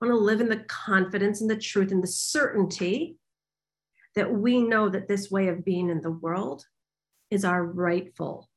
We 0.00 0.08
want 0.08 0.18
to 0.18 0.24
live 0.24 0.40
in 0.40 0.48
the 0.48 0.64
confidence 0.64 1.40
and 1.40 1.48
the 1.48 1.56
truth 1.56 1.92
and 1.92 2.02
the 2.02 2.08
certainty 2.08 3.16
that 4.16 4.32
we 4.32 4.62
know 4.62 4.88
that 4.88 5.06
this 5.06 5.30
way 5.30 5.48
of 5.48 5.64
being 5.64 5.90
in 5.90 6.00
the 6.00 6.10
world 6.10 6.64
is 7.30 7.44
our 7.44 7.64
rightful 7.64 8.48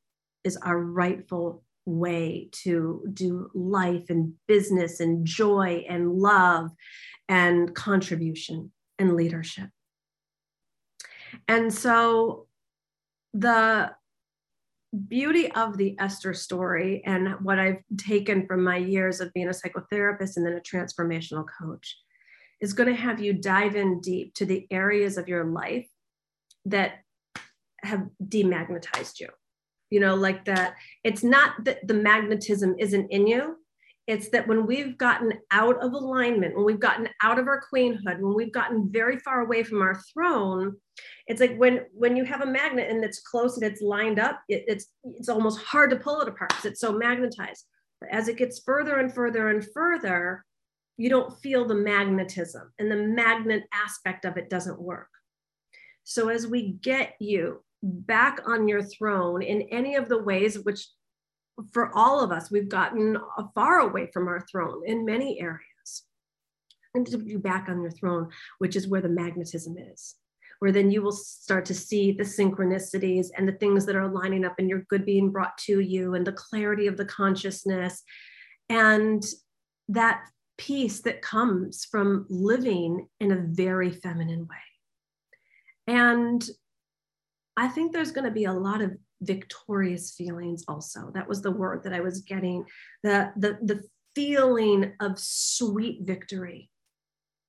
is 0.44 0.58
our 0.58 0.78
rightful 0.78 1.64
way 1.86 2.50
to 2.52 3.04
do 3.14 3.50
life 3.54 4.10
and 4.10 4.34
business 4.48 5.00
and 5.00 5.26
joy 5.26 5.86
and 5.88 6.14
love 6.14 6.70
and 7.28 7.74
contribution 7.74 8.72
and 9.00 9.16
leadership. 9.16 9.70
And 11.48 11.74
so 11.74 12.48
the 13.34 13.92
beauty 14.94 15.52
of 15.52 15.78
the 15.78 15.96
Esther 16.00 16.34
story 16.34 17.02
and 17.06 17.36
what 17.42 17.60
I've 17.60 17.82
taken 17.98 18.46
from 18.46 18.64
my 18.64 18.78
years 18.78 19.22
of 19.22 19.34
being 19.34 19.48
a 19.48 19.52
psychotherapist 19.52 20.38
and 20.38 20.46
then 20.46 20.54
a 20.54 20.62
transformational 20.62 21.46
coach 21.60 21.98
is 22.62 22.74
going 22.74 22.90
to 22.90 23.02
have 23.02 23.20
you 23.20 23.34
dive 23.34 23.76
in 23.76 24.00
deep 24.02 24.34
to 24.36 24.46
the 24.46 24.68
areas 24.72 25.18
of 25.18 25.28
your 25.28 25.46
life 25.46 25.88
that 26.66 27.00
have 27.82 28.08
demagnetized 28.24 29.20
you. 29.20 29.28
You 29.90 30.00
know, 30.00 30.16
like 30.16 30.46
that 30.46 30.76
it's 31.04 31.24
not 31.24 31.64
that 31.66 31.88
the 31.88 31.94
magnetism 31.94 32.76
isn't 32.80 33.12
in 33.12 33.28
you, 33.28 33.58
it's 34.06 34.30
that 34.30 34.48
when 34.48 34.66
we've 34.66 34.98
gotten 34.98 35.34
out 35.52 35.82
of 35.82 35.94
alignment, 35.94 36.56
when 36.56 36.66
we've 36.66 36.80
gotten 36.80 37.08
out 37.22 37.40
of 37.40 37.48
our 37.48 37.62
queenhood, 37.74 38.20
when 38.20 38.34
we've 38.34 38.52
gotten 38.52 38.92
very 38.92 39.18
far 39.18 39.42
away 39.42 39.64
from 39.64 39.82
our 39.82 40.02
throne, 40.14 40.76
it's 41.28 41.40
like 41.40 41.56
when 41.58 41.86
when 41.94 42.18
you 42.18 42.26
have 42.26 42.42
a 42.42 42.46
magnet 42.46 42.90
and 42.90 43.04
it's 43.04 43.22
close 43.22 43.56
and 43.56 43.64
it's 43.64 43.82
lined 43.82 44.20
up, 44.20 44.42
it, 44.50 44.66
it's 44.68 44.88
it's 45.04 45.30
almost 45.30 45.62
hard 45.62 45.90
to 45.92 45.96
pull 45.96 46.20
it 46.22 46.28
apart 46.28 46.50
because 46.50 46.66
it's 46.66 46.82
so 46.82 46.92
magnetized. 46.92 47.66
But 48.02 48.10
as 48.12 48.28
it 48.28 48.38
gets 48.38 48.62
further 48.66 49.00
and 49.00 49.14
further 49.14 49.50
and 49.50 49.66
further, 49.74 50.44
you 50.98 51.10
don't 51.10 51.40
feel 51.40 51.66
the 51.66 51.76
magnetism, 51.76 52.74
and 52.80 52.92
the 52.92 52.98
magnet 52.98 53.64
aspect 53.74 54.26
of 54.26 54.36
it 54.36 54.50
doesn't 54.50 54.82
work. 54.82 55.10
So 56.04 56.28
as 56.28 56.46
we 56.46 56.74
get 56.74 57.14
you 57.22 57.64
back 57.82 58.42
on 58.46 58.68
your 58.68 58.84
throne 58.84 59.42
in 59.42 59.62
any 59.64 59.96
of 59.96 60.10
the 60.10 60.22
ways 60.22 60.60
which 60.60 60.88
for 61.72 61.96
all 61.96 62.20
of 62.20 62.32
us, 62.32 62.50
we've 62.50 62.70
gotten 62.70 63.18
far 63.54 63.80
away 63.80 64.10
from 64.12 64.28
our 64.28 64.46
throne 64.52 64.84
in 64.86 65.06
many 65.06 65.40
areas. 65.40 65.60
And 66.96 67.06
to 67.08 67.18
be 67.18 67.38
back 67.38 67.70
on 67.70 67.82
your 67.82 67.92
throne, 67.92 68.30
which 68.60 68.76
is 68.76 68.88
where 68.88 69.02
the 69.02 69.10
magnetism 69.10 69.76
is, 69.78 70.16
where 70.60 70.72
then 70.72 70.92
you 70.92 71.02
will 71.02 71.12
start 71.12 71.66
to 71.66 71.74
see 71.74 72.12
the 72.12 72.24
synchronicities 72.24 73.28
and 73.36 73.48
the 73.48 73.54
things 73.54 73.86
that 73.86 73.96
are 73.96 74.08
lining 74.08 74.46
up 74.46 74.56
and 74.60 74.70
your 74.70 74.84
good 74.90 75.06
being 75.06 75.32
brought 75.32 75.58
to 75.60 75.80
you 75.80 76.14
and 76.14 76.26
the 76.26 76.32
clarity 76.32 76.88
of 76.88 76.98
the 76.98 77.06
consciousness 77.06 78.04
and 78.70 79.24
that 79.90 80.24
peace 80.58 81.02
that 81.02 81.22
comes 81.22 81.86
from 81.86 82.26
living 82.30 83.08
in 83.20 83.32
a 83.32 83.44
very 83.50 83.92
feminine 83.92 84.48
way. 84.48 85.94
And 85.96 86.48
I 87.58 87.68
think 87.68 87.92
there's 87.92 88.12
going 88.12 88.26
to 88.26 88.32
be 88.32 88.46
a 88.46 88.54
lot 88.54 88.82
of 88.82 88.92
victorious 89.26 90.12
feelings 90.12 90.64
also. 90.68 91.12
That 91.14 91.28
was 91.28 91.42
the 91.42 91.52
word 91.52 91.84
that 91.84 91.94
i 91.94 92.00
was 92.00 92.22
getting 92.22 92.66
the 93.04 93.32
the 93.38 93.58
the 93.62 93.84
feeling 94.16 94.94
of 95.00 95.20
sweet 95.20 96.00
victory. 96.04 96.70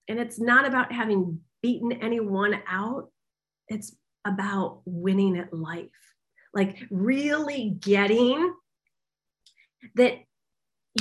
And 0.09 0.19
it's 0.19 0.40
not 0.40 0.66
about 0.66 0.93
having 0.93 1.40
beaten 1.62 1.93
anyone 1.93 2.61
out. 2.69 3.11
It's 3.69 3.97
about 4.25 4.83
winning 4.85 5.38
at 5.38 5.52
life. 5.52 5.88
Like 6.52 6.87
really 6.90 7.76
getting 7.81 8.54
that 9.97 10.19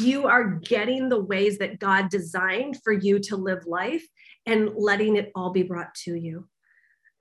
you 0.02 0.26
are 0.26 0.56
getting 0.56 1.08
the 1.08 1.22
ways 1.22 1.60
that 1.60 1.80
god 1.80 2.10
designed 2.10 2.78
for 2.84 2.92
you 2.92 3.20
to 3.20 3.38
live 3.38 3.66
life 3.68 4.04
and 4.46 4.72
letting 4.76 5.16
it 5.16 5.32
all 5.36 5.52
be 5.52 5.64
brought 5.64 5.94
to 5.94 6.16
you 6.16 6.48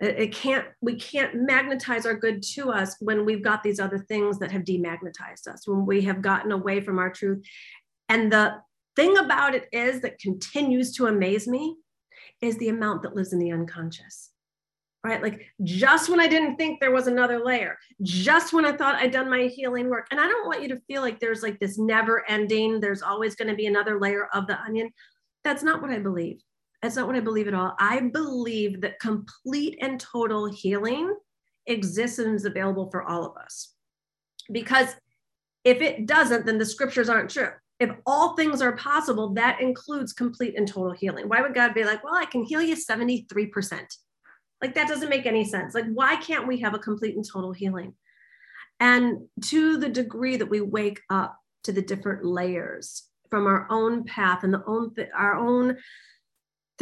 it 0.02 0.34
can't 0.34 0.66
we 0.80 0.96
can't 0.96 1.34
magnetize 1.34 2.06
our 2.06 2.14
good 2.14 2.42
to 2.42 2.70
us 2.70 2.96
when 3.00 3.24
we've 3.24 3.42
got 3.42 3.62
these 3.62 3.78
other 3.78 3.98
things 3.98 4.38
that 4.40 4.50
have 4.50 4.62
demagnetized 4.62 5.46
us 5.46 5.66
when 5.66 5.86
we 5.86 6.02
have 6.02 6.20
gotten 6.20 6.50
away 6.50 6.80
from 6.80 6.98
our 6.98 7.10
truth. 7.10 7.44
And 8.08 8.30
the 8.32 8.56
thing 8.96 9.16
about 9.16 9.54
it 9.54 9.68
is 9.72 10.00
that 10.00 10.18
continues 10.18 10.94
to 10.96 11.06
amaze 11.06 11.46
me 11.46 11.76
is 12.40 12.58
the 12.58 12.68
amount 12.68 13.02
that 13.02 13.14
lives 13.14 13.32
in 13.32 13.38
the 13.38 13.52
unconscious 13.52 14.30
right? 15.04 15.20
Like 15.20 15.46
just 15.64 16.08
when 16.08 16.20
i 16.20 16.28
didn't 16.28 16.56
think 16.56 16.78
there 16.78 16.92
was 16.92 17.08
another 17.08 17.44
layer 17.44 17.76
just 18.02 18.52
when 18.52 18.64
i 18.64 18.70
thought 18.70 18.94
i'd 18.96 19.10
done 19.10 19.30
my 19.30 19.44
healing 19.44 19.88
work. 19.88 20.06
And 20.10 20.20
i 20.20 20.26
don't 20.26 20.46
want 20.46 20.62
you 20.62 20.68
to 20.68 20.80
feel 20.86 21.02
like 21.02 21.20
there's 21.20 21.42
like 21.42 21.58
this 21.58 21.78
never 21.78 22.28
ending 22.28 22.80
there's 22.80 23.02
always 23.02 23.34
going 23.34 23.48
to 23.48 23.56
be 23.56 23.66
another 23.66 24.00
layer 24.00 24.28
of 24.32 24.46
the 24.46 24.60
onion. 24.60 24.90
That's 25.44 25.62
not 25.62 25.80
what 25.80 25.90
i 25.90 25.98
believe 25.98 26.40
that's 26.82 26.96
not 26.96 27.06
what 27.06 27.16
I 27.16 27.20
believe 27.20 27.46
at 27.46 27.54
all. 27.54 27.74
I 27.78 28.00
believe 28.00 28.80
that 28.80 28.98
complete 28.98 29.78
and 29.80 30.00
total 30.00 30.50
healing 30.50 31.14
exists 31.66 32.18
and 32.18 32.34
is 32.34 32.44
available 32.44 32.90
for 32.90 33.04
all 33.04 33.24
of 33.24 33.36
us. 33.36 33.72
Because 34.50 34.88
if 35.64 35.80
it 35.80 36.06
doesn't, 36.06 36.44
then 36.44 36.58
the 36.58 36.66
scriptures 36.66 37.08
aren't 37.08 37.30
true. 37.30 37.50
If 37.78 37.90
all 38.04 38.34
things 38.34 38.60
are 38.60 38.76
possible, 38.76 39.32
that 39.34 39.60
includes 39.60 40.12
complete 40.12 40.56
and 40.56 40.66
total 40.66 40.92
healing. 40.92 41.28
Why 41.28 41.40
would 41.40 41.54
God 41.54 41.72
be 41.72 41.84
like, 41.84 42.02
well, 42.02 42.16
I 42.16 42.26
can 42.26 42.42
heal 42.42 42.60
you 42.60 42.74
73%? 42.74 43.80
Like, 44.60 44.74
that 44.74 44.88
doesn't 44.88 45.08
make 45.08 45.26
any 45.26 45.44
sense. 45.44 45.74
Like, 45.74 45.86
why 45.92 46.16
can't 46.16 46.46
we 46.46 46.60
have 46.60 46.74
a 46.74 46.78
complete 46.78 47.16
and 47.16 47.24
total 47.24 47.52
healing? 47.52 47.94
And 48.78 49.28
to 49.46 49.76
the 49.76 49.88
degree 49.88 50.36
that 50.36 50.50
we 50.50 50.60
wake 50.60 51.00
up 51.10 51.36
to 51.64 51.72
the 51.72 51.82
different 51.82 52.24
layers 52.24 53.04
from 53.30 53.46
our 53.46 53.66
own 53.70 54.04
path 54.04 54.44
and 54.44 54.52
the 54.52 54.62
own 54.66 54.94
th- 54.94 55.08
our 55.16 55.36
own 55.36 55.76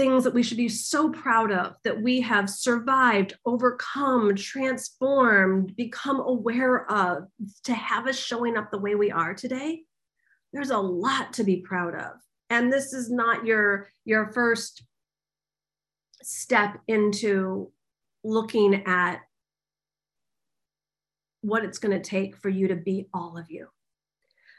things 0.00 0.24
that 0.24 0.32
we 0.32 0.42
should 0.42 0.56
be 0.56 0.68
so 0.68 1.10
proud 1.10 1.52
of 1.52 1.74
that 1.84 2.00
we 2.00 2.22
have 2.22 2.48
survived, 2.48 3.34
overcome, 3.44 4.34
transformed, 4.34 5.76
become 5.76 6.20
aware 6.20 6.90
of 6.90 7.24
to 7.64 7.74
have 7.74 8.06
us 8.06 8.16
showing 8.16 8.56
up 8.56 8.70
the 8.70 8.78
way 8.78 8.94
we 8.94 9.10
are 9.10 9.34
today. 9.34 9.82
There's 10.54 10.70
a 10.70 10.78
lot 10.78 11.34
to 11.34 11.44
be 11.44 11.58
proud 11.58 11.94
of. 11.94 12.12
And 12.48 12.72
this 12.72 12.94
is 12.94 13.10
not 13.10 13.44
your 13.44 13.88
your 14.06 14.32
first 14.32 14.82
step 16.22 16.78
into 16.88 17.70
looking 18.24 18.86
at 18.86 19.20
what 21.42 21.62
it's 21.62 21.78
going 21.78 22.00
to 22.00 22.10
take 22.10 22.38
for 22.38 22.48
you 22.48 22.68
to 22.68 22.76
be 22.76 23.06
all 23.12 23.36
of 23.36 23.50
you. 23.50 23.68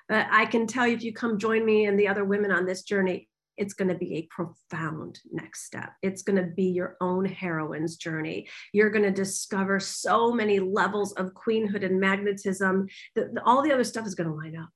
But 0.08 0.28
I 0.30 0.46
can 0.46 0.68
tell 0.68 0.86
you 0.86 0.96
if 0.96 1.04
you 1.04 1.14
come 1.14 1.40
join 1.40 1.66
me 1.66 1.86
and 1.86 2.00
the 2.00 2.10
other 2.10 2.26
women 2.26 2.52
on 2.52 2.68
this 2.68 2.84
journey, 2.84 3.28
it's 3.62 3.76
going 3.76 3.90
to 3.90 3.96
be 3.96 4.16
a 4.16 4.28
profound 4.32 5.20
next 5.32 5.66
step. 5.66 5.92
It's 6.02 6.24
going 6.24 6.38
to 6.38 6.52
be 6.52 6.64
your 6.64 6.98
own 7.00 7.26
heroine's 7.26 7.96
journey. 7.96 8.48
You're 8.74 8.90
going 8.90 9.06
to 9.06 9.12
discover 9.12 9.80
so 9.80 10.32
many 10.32 10.60
levels 10.60 11.14
of 11.14 11.36
queenhood 11.36 11.86
and 11.86 12.00
magnetism 12.00 12.88
that 13.16 13.28
all 13.46 13.62
the 13.62 13.72
other 13.72 13.84
stuff 13.84 14.08
is 14.08 14.16
going 14.16 14.30
to 14.30 14.36
line 14.36 14.58
up. 14.58 14.70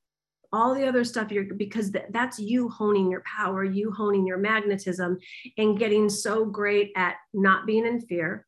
All 0.54 0.76
the 0.76 0.88
other 0.88 1.04
stuff 1.04 1.32
you're 1.32 1.56
because 1.56 1.92
that's 2.12 2.38
you 2.38 2.70
honing 2.70 3.10
your 3.10 3.24
power, 3.26 3.64
you 3.64 3.92
honing 3.92 4.28
your 4.28 4.38
magnetism, 4.38 5.18
and 5.58 5.80
getting 5.80 6.08
so 6.08 6.46
great 6.46 6.92
at 6.96 7.16
not 7.34 7.66
being 7.66 7.88
in 7.88 8.02
fear, 8.02 8.46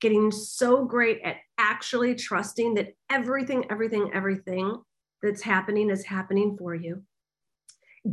getting 0.00 0.30
so 0.30 0.84
great 0.84 1.20
at 1.24 1.38
actually 1.58 2.14
trusting 2.14 2.74
that 2.74 2.94
everything, 3.10 3.64
everything, 3.70 4.12
everything 4.14 4.80
that's 5.20 5.42
happening 5.42 5.90
is 5.90 6.04
happening 6.04 6.56
for 6.56 6.76
you 6.76 7.02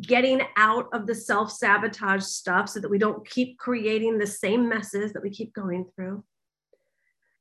getting 0.01 0.41
out 0.57 0.89
of 0.93 1.07
the 1.07 1.15
self 1.15 1.51
sabotage 1.51 2.23
stuff 2.23 2.69
so 2.69 2.79
that 2.79 2.91
we 2.91 2.97
don't 2.97 3.27
keep 3.27 3.57
creating 3.57 4.17
the 4.17 4.27
same 4.27 4.67
messes 4.67 5.13
that 5.13 5.23
we 5.23 5.29
keep 5.29 5.53
going 5.53 5.85
through. 5.95 6.23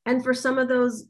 And 0.05 0.23
for 0.23 0.33
some 0.33 0.59
of 0.59 0.69
those 0.69 1.09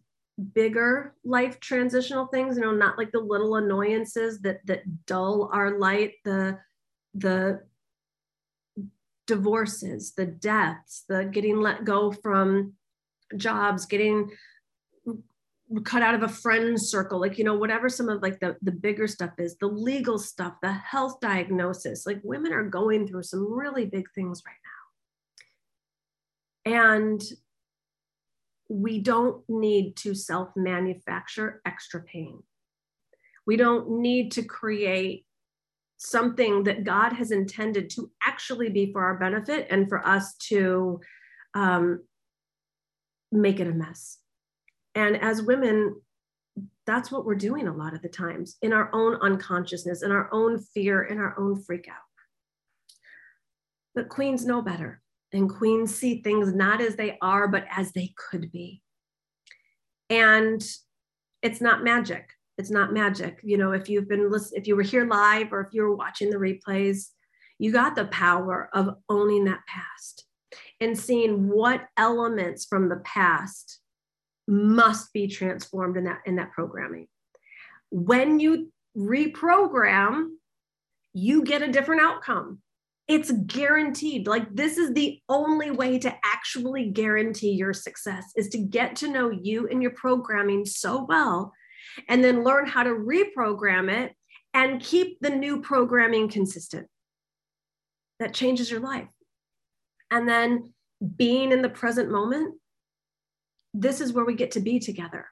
bigger 0.55 1.15
life 1.25 1.61
transitional 1.61 2.27
things, 2.27 2.57
you 2.57 2.63
know, 2.63 2.73
not 2.73 2.99
like 2.99 3.13
the 3.13 3.21
little 3.21 3.57
annoyances 3.57 4.41
that 4.41 4.65
that 4.67 5.07
dull 5.07 5.51
our 5.53 5.79
light, 5.79 6.15
the 6.25 6.59
the 7.15 7.61
divorces, 9.27 10.13
the 10.13 10.27
deaths, 10.27 11.05
the 11.09 11.25
getting 11.25 11.61
let 11.61 11.85
go 11.85 12.13
from 12.13 12.75
jobs, 13.37 13.87
getting 13.87 14.31
cut 15.85 16.03
out 16.03 16.15
of 16.15 16.23
a 16.23 16.29
friend's 16.29 16.89
circle 16.89 17.21
like 17.21 17.39
you 17.39 17.45
know 17.45 17.57
whatever 17.57 17.89
some 17.89 18.09
of 18.09 18.23
like 18.23 18.39
the 18.39 18.57
the 18.63 18.71
bigger 18.71 19.09
stuff 19.09 19.33
is 19.39 19.57
the 19.57 19.67
legal 19.67 20.17
stuff 20.17 20.55
the 20.63 20.73
health 20.73 21.19
diagnosis 21.21 22.07
like 22.07 22.21
women 22.23 22.53
are 22.53 22.63
going 22.63 23.07
through 23.07 23.23
some 23.23 23.53
really 23.53 23.85
big 23.85 24.07
things 24.15 24.43
right 24.47 24.55
now. 24.65 24.71
And 26.67 27.23
we 28.69 29.01
don't 29.01 29.43
need 29.49 29.97
to 29.97 30.15
self 30.15 30.51
manufacture 30.57 31.61
extra 31.65 32.03
pain. 32.03 32.43
We 33.47 33.57
don't 33.57 34.01
need 34.01 34.33
to 34.33 34.43
create 34.43 35.25
something 35.99 36.65
that 36.65 36.85
god 36.85 37.13
has 37.15 37.31
intended 37.31 37.89
to 37.89 38.11
actually 38.23 38.69
be 38.69 38.93
for 38.93 39.03
our 39.03 39.17
benefit 39.19 39.67
and 39.71 39.89
for 39.89 40.07
us 40.07 40.37
to 40.37 41.01
um, 41.55 42.03
make 43.33 43.61
it 43.61 43.67
a 43.67 43.73
mess 43.73 44.19
and 44.97 45.23
as 45.23 45.43
women, 45.43 46.01
that's 46.87 47.13
what 47.13 47.27
we're 47.27 47.35
doing 47.35 47.69
a 47.69 47.77
lot 47.77 47.95
of 47.95 48.01
the 48.01 48.09
times 48.09 48.57
in 48.63 48.73
our 48.73 48.89
own 48.95 49.17
unconsciousness, 49.21 50.03
in 50.03 50.11
our 50.11 50.29
own 50.33 50.59
fear, 50.59 51.03
in 51.03 51.19
our 51.19 51.39
own 51.39 51.63
freak 51.63 51.87
out. 51.87 51.97
But 53.95 54.09
queens 54.09 54.47
know 54.47 54.63
better, 54.63 55.03
and 55.33 55.51
queens 55.51 55.95
see 55.95 56.23
things 56.23 56.55
not 56.55 56.81
as 56.81 56.97
they 56.97 57.19
are, 57.21 57.47
but 57.47 57.67
as 57.71 57.93
they 57.93 58.15
could 58.17 58.51
be. 58.51 58.83
And 60.09 60.67
it's 61.43 61.61
not 61.61 61.85
magic. 61.85 62.31
It's 62.57 62.71
not 62.71 62.95
magic. 62.95 63.41
You 63.43 63.59
know, 63.59 63.73
if 63.73 63.91
you've 63.91 64.09
been 64.09 64.33
if 64.55 64.67
you 64.67 64.77
were 64.77 64.83
here 64.83 65.07
live 65.07 65.53
or 65.53 65.61
if 65.61 65.75
you 65.75 65.83
were 65.83 65.95
watching 65.95 66.31
the 66.31 66.39
replays, 66.39 67.09
you 67.59 67.71
got 67.71 67.97
the 67.97 68.07
power 68.07 68.71
of 68.73 68.97
owning 69.11 69.45
that 69.45 69.61
past 69.69 70.25
and 70.81 70.99
seeing 70.99 71.51
what 71.51 71.83
elements 71.99 72.65
from 72.65 72.89
the 72.89 73.03
past 73.05 73.81
must 74.49 75.13
be 75.13 75.27
transformed 75.27 75.97
in 75.97 76.05
that 76.05 76.21
in 76.27 76.37
that 76.37 76.53
programming. 76.53 77.09
When 77.91 78.41
you 78.41 78.73
reprogram 78.97 80.29
you 81.17 81.43
get 81.43 81.63
a 81.63 81.73
different 81.73 82.03
outcome. 82.03 82.59
It's 83.09 83.33
guaranteed. 83.47 84.27
Like 84.27 84.55
this 84.55 84.77
is 84.77 84.93
the 84.93 85.19
only 85.31 85.71
way 85.71 85.99
to 86.01 86.15
actually 86.23 86.91
guarantee 86.91 87.53
your 87.53 87.73
success 87.73 88.33
is 88.37 88.49
to 88.51 88.59
get 88.59 88.97
to 88.97 89.09
know 89.09 89.31
you 89.31 89.67
and 89.67 89.81
your 89.81 89.93
programming 89.93 90.67
so 90.67 91.07
well 91.09 91.55
and 92.07 92.23
then 92.23 92.45
learn 92.45 92.67
how 92.67 92.83
to 92.83 92.91
reprogram 92.91 93.91
it 93.91 94.13
and 94.53 94.83
keep 94.83 95.19
the 95.21 95.31
new 95.31 95.63
programming 95.63 96.29
consistent. 96.29 96.87
That 98.21 98.35
changes 98.35 98.71
your 98.71 98.81
life. 98.81 99.09
And 100.11 100.29
then 100.29 100.75
being 101.17 101.51
in 101.51 101.63
the 101.63 101.71
present 101.71 102.11
moment 102.11 102.57
this 103.81 104.01
is 104.01 104.13
where 104.13 104.25
we 104.25 104.35
get 104.35 104.51
to 104.53 104.61
be 104.61 104.79
together 104.79 105.27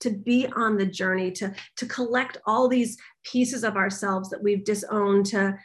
to 0.00 0.10
be 0.10 0.46
on 0.54 0.76
the 0.76 0.86
journey 0.86 1.30
to 1.32 1.52
to 1.76 1.86
collect 1.86 2.38
all 2.46 2.68
these 2.68 2.96
pieces 3.24 3.64
of 3.64 3.76
ourselves 3.76 4.30
that 4.30 4.42
we've 4.42 4.64
disowned 4.64 5.26
to 5.26 5.56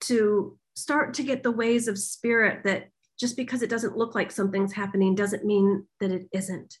to 0.00 0.58
start 0.74 1.14
to 1.14 1.22
get 1.22 1.42
the 1.42 1.50
ways 1.50 1.88
of 1.88 1.98
spirit 1.98 2.64
that 2.64 2.88
just 3.18 3.36
because 3.36 3.62
it 3.62 3.70
doesn't 3.70 3.96
look 3.96 4.14
like 4.14 4.30
something's 4.30 4.72
happening 4.72 5.14
doesn't 5.14 5.44
mean 5.44 5.86
that 6.00 6.10
it 6.10 6.28
isn't. 6.32 6.78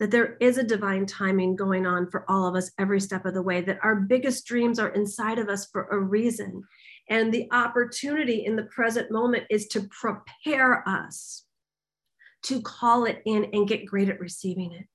That 0.00 0.10
there 0.10 0.36
is 0.40 0.58
a 0.58 0.64
divine 0.64 1.06
timing 1.06 1.56
going 1.56 1.86
on 1.86 2.10
for 2.10 2.28
all 2.28 2.46
of 2.46 2.56
us 2.56 2.70
every 2.78 3.00
step 3.00 3.24
of 3.24 3.34
the 3.34 3.42
way 3.42 3.60
that 3.62 3.78
our 3.82 3.96
biggest 3.96 4.46
dreams 4.46 4.78
are 4.78 4.90
inside 4.90 5.38
of 5.38 5.48
us 5.48 5.66
for 5.70 5.84
a 5.84 5.98
reason. 5.98 6.62
And 7.08 7.32
the 7.32 7.48
opportunity 7.52 8.44
in 8.44 8.56
the 8.56 8.64
present 8.64 9.10
moment 9.10 9.44
is 9.50 9.68
to 9.68 9.88
prepare 9.88 10.86
us 10.88 11.44
to 12.44 12.60
call 12.60 13.04
it 13.04 13.22
in 13.24 13.46
and 13.52 13.68
get 13.68 13.86
great 13.86 14.08
at 14.08 14.20
receiving 14.20 14.72
it. 14.72 14.86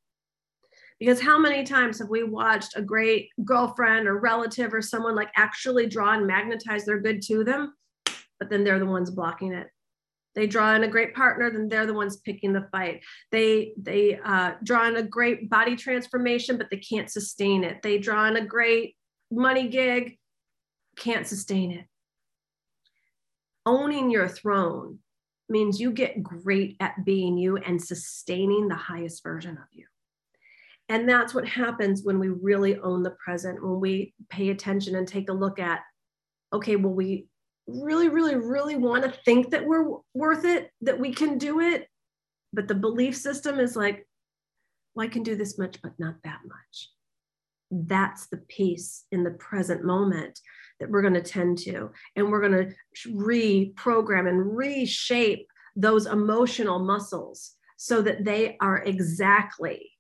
Because 1.00 1.22
how 1.22 1.40
many 1.40 1.64
times 1.64 2.00
have 2.00 2.10
we 2.10 2.24
watched 2.24 2.76
a 2.76 2.82
great 2.82 3.30
girlfriend 3.46 4.08
or 4.08 4.20
relative 4.20 4.74
or 4.74 4.82
someone 4.82 5.16
like 5.16 5.30
actually 5.36 5.88
draw 5.88 6.14
and 6.14 6.28
magnetize 6.28 6.86
their 6.86 7.00
good 7.00 7.22
to 7.24 7.44
them, 7.44 7.74
but 8.38 8.50
then 8.50 8.64
they're 8.64 8.80
the 8.80 8.86
ones 8.86 9.10
blocking 9.10 9.54
it. 9.54 9.68
They 10.36 10.46
draw 10.46 10.76
in 10.76 10.84
a 10.84 10.88
great 10.88 11.16
partner, 11.16 11.50
then 11.50 11.70
they're 11.70 11.86
the 11.86 11.94
ones 11.94 12.18
picking 12.18 12.54
the 12.54 12.68
fight. 12.72 13.02
They 13.32 13.74
they 13.78 14.20
uh, 14.24 14.54
draw 14.64 14.88
in 14.88 14.98
a 14.98 15.04
great 15.04 15.50
body 15.50 15.76
transformation, 15.76 16.58
but 16.58 16.70
they 16.70 16.78
can't 16.78 17.10
sustain 17.10 17.64
it. 17.64 17.82
They 17.82 17.98
draw 17.98 18.28
in 18.28 18.36
a 18.36 18.46
great 18.46 18.96
money 19.32 19.68
gig, 19.70 20.18
can't 20.98 21.28
sustain 21.28 21.72
it. 21.72 21.86
Owning 23.66 24.12
your 24.12 24.28
throne 24.28 25.00
means 25.50 25.80
you 25.80 25.92
get 25.92 26.22
great 26.24 26.78
at 26.80 27.04
being 27.06 27.38
you 27.38 27.58
and 27.58 27.82
sustaining 27.82 28.68
the 28.68 28.76
highest 28.76 29.24
version 29.24 29.58
of 29.58 29.68
you. 29.72 29.86
And 30.88 31.08
that's 31.08 31.34
what 31.34 31.48
happens 31.48 32.04
when 32.04 32.20
we 32.20 32.30
really 32.30 32.80
own 32.80 33.04
the 33.04 33.12
present, 33.12 33.64
when 33.64 33.80
we 33.80 34.14
pay 34.30 34.50
attention 34.50 34.96
and 34.96 35.08
take 35.08 35.30
a 35.30 35.34
look 35.34 35.60
at, 35.60 35.82
okay, 36.52 36.76
well, 36.76 36.94
we 36.94 37.28
really, 37.68 38.10
really, 38.10 38.36
really 38.36 38.76
want 38.76 39.04
to 39.04 39.14
think 39.24 39.52
that 39.52 39.66
we're 39.66 39.98
worth 40.16 40.46
it, 40.46 40.72
that 40.82 41.00
we 41.00 41.14
can 41.14 41.38
do 41.38 41.60
it. 41.60 41.88
But 42.54 42.68
the 42.68 42.76
belief 42.76 43.16
system 43.16 43.60
is 43.60 43.76
like, 43.76 44.08
well, 44.96 45.06
I 45.06 45.10
can 45.10 45.22
do 45.22 45.36
this 45.36 45.60
much, 45.60 45.80
but 45.84 45.94
not 46.00 46.16
that 46.24 46.40
much. 46.48 46.90
That's 47.70 48.28
the 48.28 48.38
piece 48.38 49.06
in 49.12 49.24
the 49.24 49.32
present 49.32 49.84
moment 49.84 50.40
that 50.80 50.90
we're 50.90 51.02
going 51.02 51.14
to 51.14 51.22
tend 51.22 51.58
to. 51.60 51.92
And 52.16 52.32
we're 52.32 52.48
going 52.48 52.66
to 52.66 53.10
reprogram 53.10 54.28
and 54.28 54.56
reshape 54.56 55.48
those 55.76 56.06
emotional 56.06 56.80
muscles 56.80 57.56
so 57.78 58.02
that 58.02 58.26
they 58.26 58.58
are 58.60 58.84
exactly 58.84 59.92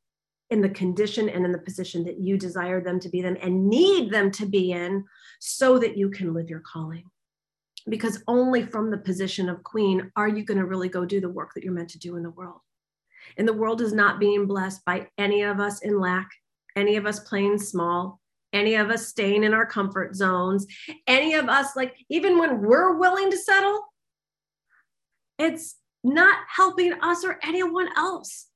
in 0.49 0.61
the 0.61 0.69
condition 0.69 1.29
and 1.29 1.45
in 1.45 1.51
the 1.51 1.59
position 1.59 2.03
that 2.05 2.19
you 2.19 2.37
desire 2.37 2.81
them 2.81 2.99
to 2.99 3.09
be 3.09 3.21
them 3.21 3.37
and 3.41 3.69
need 3.69 4.11
them 4.11 4.31
to 4.31 4.45
be 4.45 4.71
in 4.71 5.05
so 5.39 5.77
that 5.77 5.95
you 5.95 6.09
can 6.09 6.33
live 6.33 6.49
your 6.49 6.61
calling. 6.61 7.03
Because 7.87 8.23
only 8.27 8.63
from 8.63 8.91
the 8.91 8.97
position 8.97 9.47
of 9.47 9.63
queen 9.63 10.11
are 10.15 10.27
you 10.27 10.43
going 10.43 10.57
to 10.59 10.65
really 10.65 10.89
go 10.89 11.05
do 11.05 11.21
the 11.21 11.29
work 11.29 11.51
that 11.53 11.63
you're 11.63 11.73
meant 11.73 11.89
to 11.91 11.99
do 11.99 12.15
in 12.17 12.23
the 12.23 12.31
world. 12.31 12.59
And 13.37 13.47
the 13.47 13.53
world 13.53 13.81
is 13.81 13.93
not 13.93 14.19
being 14.19 14.47
blessed 14.47 14.83
by 14.85 15.07
any 15.17 15.43
of 15.43 15.59
us 15.59 15.81
in 15.81 15.99
lack, 15.99 16.29
any 16.75 16.95
of 16.95 17.05
us 17.05 17.19
playing 17.19 17.59
small, 17.59 18.19
any 18.53 18.75
of 18.75 18.89
us 18.89 19.07
staying 19.07 19.43
in 19.43 19.53
our 19.53 19.65
comfort 19.65 20.15
zones, 20.15 20.65
any 21.07 21.33
of 21.35 21.49
us, 21.49 21.75
like, 21.75 21.95
even 22.09 22.37
when 22.39 22.61
we're 22.61 22.97
willing 22.97 23.29
to 23.31 23.37
settle, 23.37 23.81
it's 25.37 25.75
not 26.03 26.37
helping 26.47 26.93
us 27.01 27.23
or 27.23 27.39
anyone 27.43 27.89
else. 27.95 28.47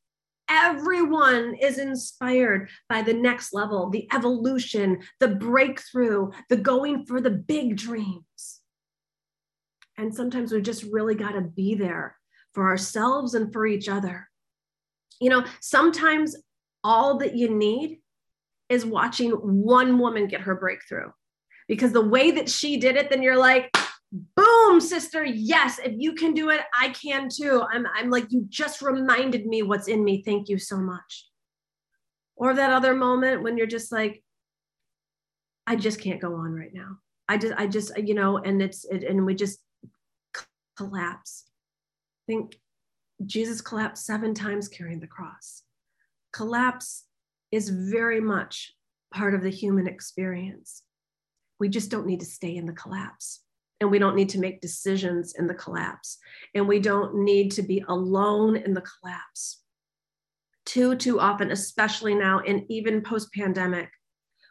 Everyone 0.49 1.55
is 1.55 1.77
inspired 1.77 2.69
by 2.89 3.01
the 3.01 3.13
next 3.13 3.53
level, 3.53 3.89
the 3.89 4.07
evolution, 4.13 5.01
the 5.19 5.29
breakthrough, 5.29 6.31
the 6.49 6.57
going 6.57 7.05
for 7.05 7.21
the 7.21 7.31
big 7.31 7.77
dreams. 7.77 8.61
And 9.97 10.13
sometimes 10.13 10.51
we 10.51 10.61
just 10.61 10.83
really 10.91 11.15
got 11.15 11.31
to 11.31 11.41
be 11.41 11.75
there 11.75 12.17
for 12.53 12.67
ourselves 12.67 13.35
and 13.35 13.53
for 13.53 13.65
each 13.65 13.87
other. 13.87 14.29
You 15.21 15.29
know, 15.29 15.45
sometimes 15.61 16.35
all 16.83 17.17
that 17.19 17.35
you 17.35 17.49
need 17.49 18.01
is 18.73 18.85
watching 18.85 19.31
one 19.31 19.99
woman 19.99 20.27
get 20.27 20.41
her 20.41 20.55
breakthrough 20.55 21.11
because 21.67 21.93
the 21.93 22.05
way 22.05 22.31
that 22.31 22.49
she 22.49 22.77
did 22.77 22.95
it, 22.97 23.09
then 23.09 23.23
you're 23.23 23.37
like, 23.37 23.73
boom, 24.35 24.81
sister, 24.81 25.23
yes, 25.23 25.79
if 25.79 25.93
you 25.97 26.13
can 26.13 26.33
do 26.33 26.49
it, 26.49 26.61
I 26.77 26.89
can 26.89 27.29
too. 27.29 27.63
I'm, 27.71 27.87
I'm 27.95 28.09
like, 28.09 28.31
you 28.31 28.45
just 28.49 28.81
reminded 28.81 29.45
me 29.45 29.63
what's 29.63 29.87
in 29.87 30.03
me. 30.03 30.21
Thank 30.23 30.49
you 30.49 30.57
so 30.57 30.77
much. 30.77 31.27
Or 32.35 32.53
that 32.53 32.71
other 32.71 32.93
moment 32.93 33.43
when 33.43 33.57
you're 33.57 33.67
just 33.67 33.91
like, 33.91 34.23
I 35.65 35.75
just 35.75 36.01
can't 36.01 36.21
go 36.21 36.35
on 36.35 36.53
right 36.53 36.73
now. 36.73 36.97
I 37.29 37.37
just, 37.37 37.53
I 37.57 37.67
just, 37.67 37.97
you 37.97 38.13
know, 38.13 38.37
and 38.37 38.61
it's, 38.61 38.85
it, 38.85 39.03
and 39.03 39.25
we 39.25 39.33
just 39.33 39.59
collapse. 40.75 41.45
I 42.27 42.33
think 42.33 42.59
Jesus 43.25 43.61
collapsed 43.61 44.05
seven 44.05 44.33
times 44.33 44.67
carrying 44.67 44.99
the 44.99 45.07
cross. 45.07 45.63
Collapse 46.33 47.05
is 47.53 47.69
very 47.69 48.19
much 48.19 48.73
part 49.13 49.35
of 49.35 49.43
the 49.43 49.49
human 49.49 49.87
experience. 49.87 50.81
We 51.59 51.69
just 51.69 51.91
don't 51.91 52.07
need 52.07 52.19
to 52.21 52.25
stay 52.25 52.55
in 52.55 52.65
the 52.65 52.73
collapse. 52.73 53.41
And 53.79 53.91
we 53.91 53.99
don't 53.99 54.15
need 54.15 54.29
to 54.29 54.39
make 54.39 54.59
decisions 54.59 55.35
in 55.37 55.45
the 55.45 55.53
collapse. 55.53 56.17
And 56.55 56.67
we 56.67 56.79
don't 56.79 57.23
need 57.23 57.51
to 57.51 57.61
be 57.61 57.83
alone 57.87 58.55
in 58.55 58.73
the 58.73 58.81
collapse. 58.81 59.61
Too, 60.65 60.95
too 60.95 61.19
often, 61.19 61.51
especially 61.51 62.15
now, 62.15 62.39
and 62.39 62.63
even 62.69 63.01
post 63.01 63.31
pandemic, 63.33 63.89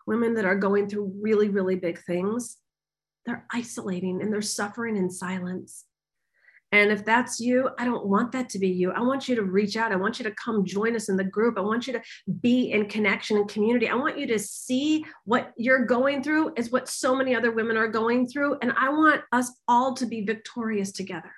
women 0.06 0.34
that 0.34 0.44
are 0.44 0.56
going 0.56 0.88
through 0.88 1.12
really, 1.20 1.48
really 1.48 1.76
big 1.76 1.98
things, 2.04 2.58
they're 3.26 3.46
isolating 3.52 4.22
and 4.22 4.32
they're 4.32 4.42
suffering 4.42 4.96
in 4.96 5.10
silence. 5.10 5.86
And 6.72 6.90
if 6.90 7.04
that's 7.04 7.38
you, 7.38 7.68
I 7.78 7.84
don't 7.84 8.06
want 8.06 8.32
that 8.32 8.48
to 8.50 8.58
be 8.58 8.68
you. 8.68 8.92
I 8.92 9.00
want 9.00 9.28
you 9.28 9.36
to 9.36 9.42
reach 9.42 9.76
out. 9.76 9.92
I 9.92 9.96
want 9.96 10.18
you 10.18 10.24
to 10.24 10.34
come 10.42 10.64
join 10.64 10.96
us 10.96 11.10
in 11.10 11.18
the 11.18 11.24
group. 11.24 11.58
I 11.58 11.60
want 11.60 11.86
you 11.86 11.92
to 11.92 12.02
be 12.40 12.72
in 12.72 12.88
connection 12.88 13.36
and 13.36 13.48
community. 13.48 13.88
I 13.88 13.94
want 13.94 14.18
you 14.18 14.26
to 14.28 14.38
see 14.38 15.04
what 15.24 15.52
you're 15.58 15.84
going 15.84 16.22
through 16.22 16.54
is 16.56 16.72
what 16.72 16.88
so 16.88 17.14
many 17.14 17.34
other 17.34 17.52
women 17.52 17.76
are 17.76 17.88
going 17.88 18.26
through. 18.26 18.56
And 18.62 18.72
I 18.78 18.88
want 18.88 19.20
us 19.32 19.52
all 19.68 19.94
to 19.94 20.06
be 20.06 20.24
victorious 20.24 20.92
together. 20.92 21.32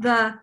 The 0.00 0.34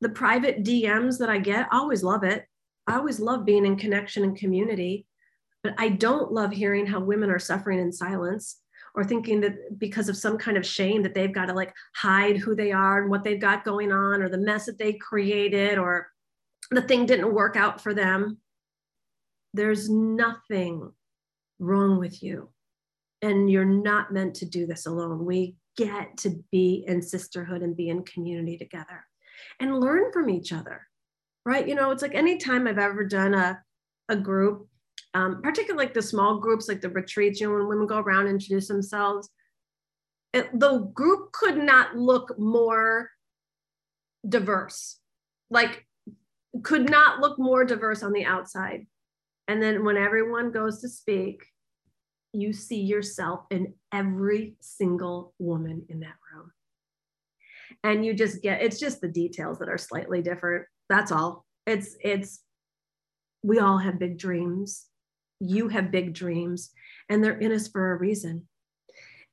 the 0.00 0.08
private 0.08 0.62
DMs 0.62 1.18
that 1.18 1.28
I 1.28 1.38
get, 1.38 1.66
I 1.72 1.78
always 1.78 2.04
love 2.04 2.22
it. 2.22 2.46
I 2.86 2.96
always 2.96 3.18
love 3.18 3.44
being 3.44 3.66
in 3.66 3.74
connection 3.76 4.22
and 4.22 4.36
community, 4.36 5.06
but 5.64 5.74
I 5.76 5.88
don't 5.88 6.32
love 6.32 6.52
hearing 6.52 6.86
how 6.86 7.00
women 7.00 7.30
are 7.30 7.40
suffering 7.40 7.80
in 7.80 7.92
silence 7.92 8.60
or 8.98 9.04
thinking 9.04 9.40
that 9.40 9.78
because 9.78 10.08
of 10.08 10.16
some 10.16 10.36
kind 10.36 10.56
of 10.56 10.66
shame 10.66 11.04
that 11.04 11.14
they've 11.14 11.32
got 11.32 11.46
to 11.46 11.54
like 11.54 11.72
hide 11.94 12.36
who 12.36 12.56
they 12.56 12.72
are 12.72 13.00
and 13.00 13.08
what 13.08 13.22
they've 13.22 13.40
got 13.40 13.64
going 13.64 13.92
on 13.92 14.20
or 14.20 14.28
the 14.28 14.36
mess 14.36 14.66
that 14.66 14.76
they 14.76 14.92
created 14.92 15.78
or 15.78 16.08
the 16.72 16.82
thing 16.82 17.06
didn't 17.06 17.32
work 17.32 17.54
out 17.54 17.80
for 17.80 17.94
them. 17.94 18.38
There's 19.54 19.88
nothing 19.88 20.90
wrong 21.60 22.00
with 22.00 22.24
you. 22.24 22.48
And 23.22 23.48
you're 23.48 23.64
not 23.64 24.12
meant 24.12 24.34
to 24.36 24.46
do 24.46 24.66
this 24.66 24.86
alone. 24.86 25.24
We 25.24 25.54
get 25.76 26.16
to 26.18 26.42
be 26.50 26.84
in 26.88 27.00
sisterhood 27.00 27.62
and 27.62 27.76
be 27.76 27.90
in 27.90 28.02
community 28.02 28.58
together 28.58 29.04
and 29.60 29.78
learn 29.78 30.10
from 30.12 30.28
each 30.28 30.52
other, 30.52 30.88
right? 31.46 31.68
You 31.68 31.76
know, 31.76 31.92
it's 31.92 32.02
like 32.02 32.16
anytime 32.16 32.66
I've 32.66 32.78
ever 32.78 33.04
done 33.04 33.34
a, 33.34 33.62
a 34.08 34.16
group, 34.16 34.67
um, 35.14 35.40
particularly 35.42 35.86
like 35.86 35.94
the 35.94 36.02
small 36.02 36.38
groups, 36.38 36.68
like 36.68 36.80
the 36.80 36.90
retreats, 36.90 37.40
you 37.40 37.48
know, 37.48 37.54
when 37.54 37.68
women 37.68 37.86
go 37.86 37.98
around 37.98 38.26
and 38.26 38.40
introduce 38.40 38.68
themselves, 38.68 39.30
it, 40.32 40.48
the 40.58 40.90
group 40.94 41.32
could 41.32 41.56
not 41.56 41.96
look 41.96 42.38
more 42.38 43.10
diverse. 44.28 44.98
Like, 45.50 45.86
could 46.62 46.90
not 46.90 47.20
look 47.20 47.38
more 47.38 47.64
diverse 47.64 48.02
on 48.02 48.12
the 48.12 48.24
outside. 48.24 48.86
And 49.46 49.62
then 49.62 49.84
when 49.84 49.96
everyone 49.96 50.50
goes 50.50 50.80
to 50.82 50.88
speak, 50.88 51.42
you 52.32 52.52
see 52.52 52.80
yourself 52.82 53.40
in 53.50 53.74
every 53.92 54.56
single 54.60 55.32
woman 55.38 55.86
in 55.88 56.00
that 56.00 56.16
room. 56.32 56.52
And 57.82 58.04
you 58.04 58.14
just 58.14 58.42
get 58.42 58.62
it's 58.62 58.78
just 58.78 59.00
the 59.00 59.08
details 59.08 59.58
that 59.58 59.68
are 59.68 59.78
slightly 59.78 60.20
different. 60.20 60.66
That's 60.88 61.12
all. 61.12 61.46
It's 61.66 61.96
it's 62.02 62.40
we 63.42 63.58
all 63.58 63.78
have 63.78 63.98
big 63.98 64.18
dreams. 64.18 64.86
You 65.40 65.68
have 65.68 65.90
big 65.90 66.14
dreams 66.14 66.70
and 67.08 67.22
they're 67.22 67.38
in 67.38 67.52
us 67.52 67.68
for 67.68 67.92
a 67.92 67.96
reason. 67.96 68.48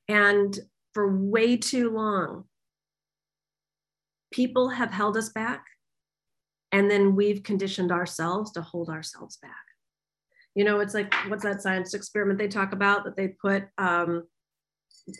And 0.08 0.58
for 0.94 1.16
way 1.16 1.56
too 1.56 1.90
long, 1.90 2.44
people 4.32 4.68
have 4.68 4.90
held 4.90 5.16
us 5.16 5.30
back 5.30 5.64
and 6.72 6.90
then 6.90 7.14
we've 7.14 7.42
conditioned 7.42 7.92
ourselves 7.92 8.52
to 8.52 8.60
hold 8.60 8.88
ourselves 8.88 9.36
back 9.38 9.52
you 10.54 10.64
know 10.64 10.80
it's 10.80 10.94
like 10.94 11.14
what's 11.28 11.42
that 11.42 11.62
science 11.62 11.94
experiment 11.94 12.38
they 12.38 12.48
talk 12.48 12.72
about 12.72 13.04
that 13.04 13.16
they 13.16 13.28
put 13.28 13.64
um 13.78 14.24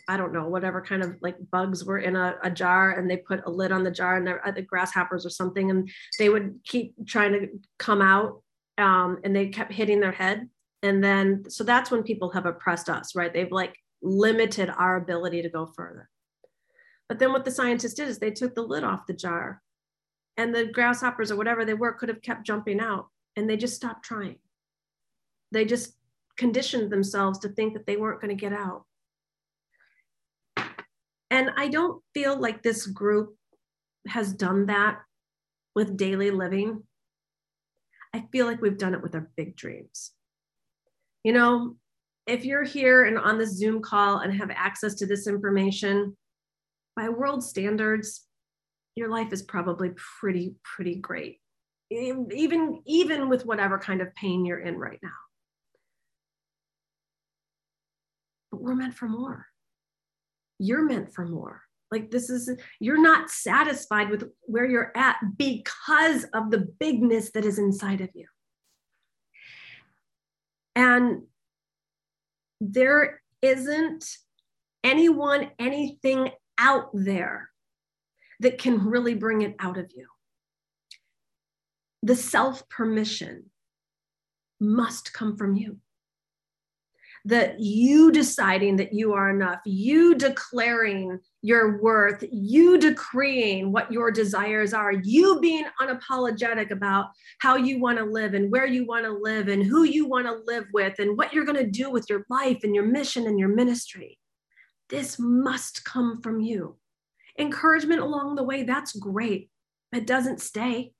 i 0.09 0.17
don't 0.17 0.33
know 0.33 0.47
whatever 0.47 0.81
kind 0.81 1.01
of 1.01 1.15
like 1.21 1.35
bugs 1.51 1.85
were 1.85 1.99
in 1.99 2.15
a, 2.15 2.35
a 2.43 2.51
jar 2.51 2.91
and 2.91 3.09
they 3.09 3.17
put 3.17 3.45
a 3.45 3.49
lid 3.49 3.71
on 3.71 3.83
the 3.83 3.91
jar 3.91 4.17
and 4.17 4.27
they're 4.27 4.41
the 4.53 4.61
grasshoppers 4.61 5.25
or 5.25 5.29
something 5.29 5.71
and 5.71 5.89
they 6.19 6.29
would 6.29 6.59
keep 6.65 6.93
trying 7.07 7.31
to 7.31 7.47
come 7.79 8.01
out 8.01 8.41
um, 8.77 9.17
and 9.23 9.35
they 9.35 9.47
kept 9.47 9.73
hitting 9.73 9.99
their 9.99 10.11
head 10.11 10.47
and 10.87 11.03
then 11.03 11.43
so 11.49 11.63
that's 11.63 11.91
when 11.91 12.03
people 12.03 12.31
have 12.31 12.45
oppressed 12.45 12.89
us 12.89 13.15
right? 13.15 13.33
They've 13.33 13.51
like 13.51 13.75
limited 14.01 14.69
our 14.69 14.97
ability 14.97 15.41
to 15.41 15.49
go 15.49 15.65
further. 15.65 16.09
But 17.09 17.19
then 17.19 17.31
what 17.31 17.45
the 17.45 17.51
scientists 17.51 17.93
did 17.93 18.07
is 18.07 18.19
they 18.19 18.31
took 18.31 18.53
the 18.53 18.61
lid 18.61 18.83
off 18.83 19.07
the 19.07 19.13
jar 19.13 19.61
and 20.35 20.53
the 20.53 20.65
grasshoppers 20.65 21.31
or 21.31 21.35
whatever 21.35 21.65
they 21.65 21.73
were 21.73 21.93
could 21.93 22.09
have 22.09 22.21
kept 22.21 22.45
jumping 22.45 22.79
out 22.79 23.07
and 23.35 23.49
they 23.49 23.57
just 23.57 23.75
stopped 23.75 24.03
trying. 24.03 24.39
They 25.51 25.65
just 25.65 25.93
conditioned 26.37 26.91
themselves 26.91 27.39
to 27.39 27.49
think 27.49 27.73
that 27.73 27.85
they 27.85 27.97
weren't 27.97 28.21
going 28.21 28.35
to 28.35 28.39
get 28.39 28.53
out. 28.53 28.83
And 31.29 31.51
i 31.57 31.67
don't 31.67 32.01
feel 32.13 32.39
like 32.39 32.63
this 32.63 32.85
group 32.85 33.35
has 34.07 34.31
done 34.31 34.67
that 34.67 34.99
with 35.75 35.97
daily 35.97 36.31
living. 36.31 36.83
I 38.13 38.25
feel 38.31 38.45
like 38.45 38.61
we've 38.61 38.77
done 38.77 38.93
it 38.93 39.01
with 39.01 39.15
our 39.15 39.29
big 39.35 39.55
dreams 39.55 40.13
you 41.27 41.33
know 41.33 41.75
if 42.25 42.45
you're 42.45 42.63
here 42.63 43.05
and 43.05 43.17
on 43.17 43.37
this 43.37 43.57
zoom 43.57 43.81
call 43.81 44.19
and 44.19 44.33
have 44.33 44.51
access 44.51 44.95
to 44.95 45.05
this 45.05 45.27
information 45.27 46.15
by 46.95 47.09
world 47.09 47.43
standards 47.43 48.27
your 48.97 49.09
life 49.09 49.31
is 49.31 49.43
probably 49.43 49.91
pretty 50.19 50.55
pretty 50.63 50.95
great. 50.95 51.39
Even 51.91 52.81
even 52.85 53.29
with 53.29 53.45
whatever 53.45 53.77
kind 53.77 54.01
of 54.01 54.13
pain 54.15 54.43
you're 54.43 54.59
in 54.59 54.75
right 54.75 54.99
now. 55.03 55.09
But 58.51 58.61
we're 58.61 58.75
meant 58.75 58.95
for 58.95 59.07
more. 59.07 59.45
You're 60.57 60.83
meant 60.83 61.13
for 61.13 61.27
more. 61.27 61.61
Like 61.91 62.09
this 62.09 62.31
is 62.31 62.49
you're 62.79 63.01
not 63.01 63.29
satisfied 63.29 64.09
with 64.09 64.23
where 64.41 64.65
you're 64.65 64.91
at 64.95 65.17
because 65.37 66.25
of 66.33 66.49
the 66.49 66.67
bigness 66.79 67.31
that 67.31 67.45
is 67.45 67.59
inside 67.59 68.01
of 68.01 68.09
you 68.15 68.25
and 70.77 71.23
there 72.61 73.19
isn't 73.41 74.05
anyone 74.83 75.49
anything 75.57 76.29
out 76.59 76.91
there 76.93 77.49
that 78.41 78.59
can 78.59 78.85
really 78.85 79.15
bring 79.15 79.41
it 79.41 79.55
out 79.59 79.79
of 79.79 79.91
you. 79.95 80.05
The 82.03 82.15
self 82.15 82.69
permission 82.69 83.45
must 84.59 85.13
come 85.13 85.35
from 85.35 85.55
you. 85.55 85.79
That 87.27 87.59
you 87.59 88.11
deciding 88.11 88.77
that 88.77 88.93
you 88.93 89.13
are 89.13 89.29
enough, 89.29 89.59
you 89.65 90.15
declaring 90.15 91.19
your 91.41 91.81
worth, 91.81 92.23
you 92.31 92.77
decreeing 92.77 93.71
what 93.71 93.91
your 93.91 94.11
desires 94.11 94.73
are, 94.73 94.91
you 94.91 95.39
being 95.41 95.65
unapologetic 95.81 96.71
about 96.71 97.07
how 97.39 97.55
you 97.55 97.79
want 97.79 97.97
to 97.97 98.05
live 98.05 98.33
and 98.33 98.51
where 98.51 98.65
you 98.65 98.85
want 98.85 99.05
to 99.05 99.11
live 99.11 99.49
and 99.49 99.63
who 99.63 99.83
you 99.83 100.07
want 100.07 100.25
to 100.25 100.41
live 100.45 100.65
with 100.73 100.99
and 100.99 101.17
what 101.17 101.33
you're 101.33 101.45
going 101.45 101.63
to 101.63 101.69
do 101.69 101.89
with 101.89 102.09
your 102.09 102.25
life 102.29 102.59
and 102.63 102.73
your 102.73 102.85
mission 102.85 103.27
and 103.27 103.37
your 103.37 103.49
ministry. 103.49 104.17
This 104.89 105.17
must 105.19 105.83
come 105.83 106.21
from 106.21 106.39
you 106.39 106.77
encouragement 107.37 108.01
along 108.01 108.35
the 108.35 108.43
way, 108.43 108.63
that's 108.63 108.93
great. 108.93 109.49
It 109.93 110.07
doesn't 110.07 110.41
stay. 110.41 110.93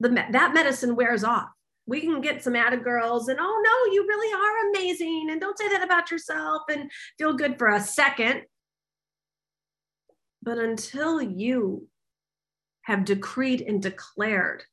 The, 0.00 0.08
that 0.08 0.54
medicine 0.54 0.96
wears 0.96 1.24
off. 1.24 1.50
We 1.86 2.00
can 2.00 2.20
get 2.20 2.42
some 2.42 2.56
added 2.56 2.84
girls 2.84 3.28
and, 3.28 3.38
oh 3.40 3.62
no, 3.64 3.92
you 3.92 4.06
really 4.06 4.32
are 4.32 4.70
amazing. 4.70 5.28
And 5.30 5.40
don't 5.40 5.58
say 5.58 5.68
that 5.68 5.82
about 5.82 6.10
yourself 6.10 6.62
and 6.70 6.90
feel 7.18 7.32
good 7.32 7.58
for 7.58 7.68
a 7.68 7.80
second. 7.80 8.42
But 10.42 10.58
until 10.58 11.20
you 11.20 11.88
have 12.82 13.04
decreed 13.04 13.62
and 13.62 13.80
declared 13.80 14.64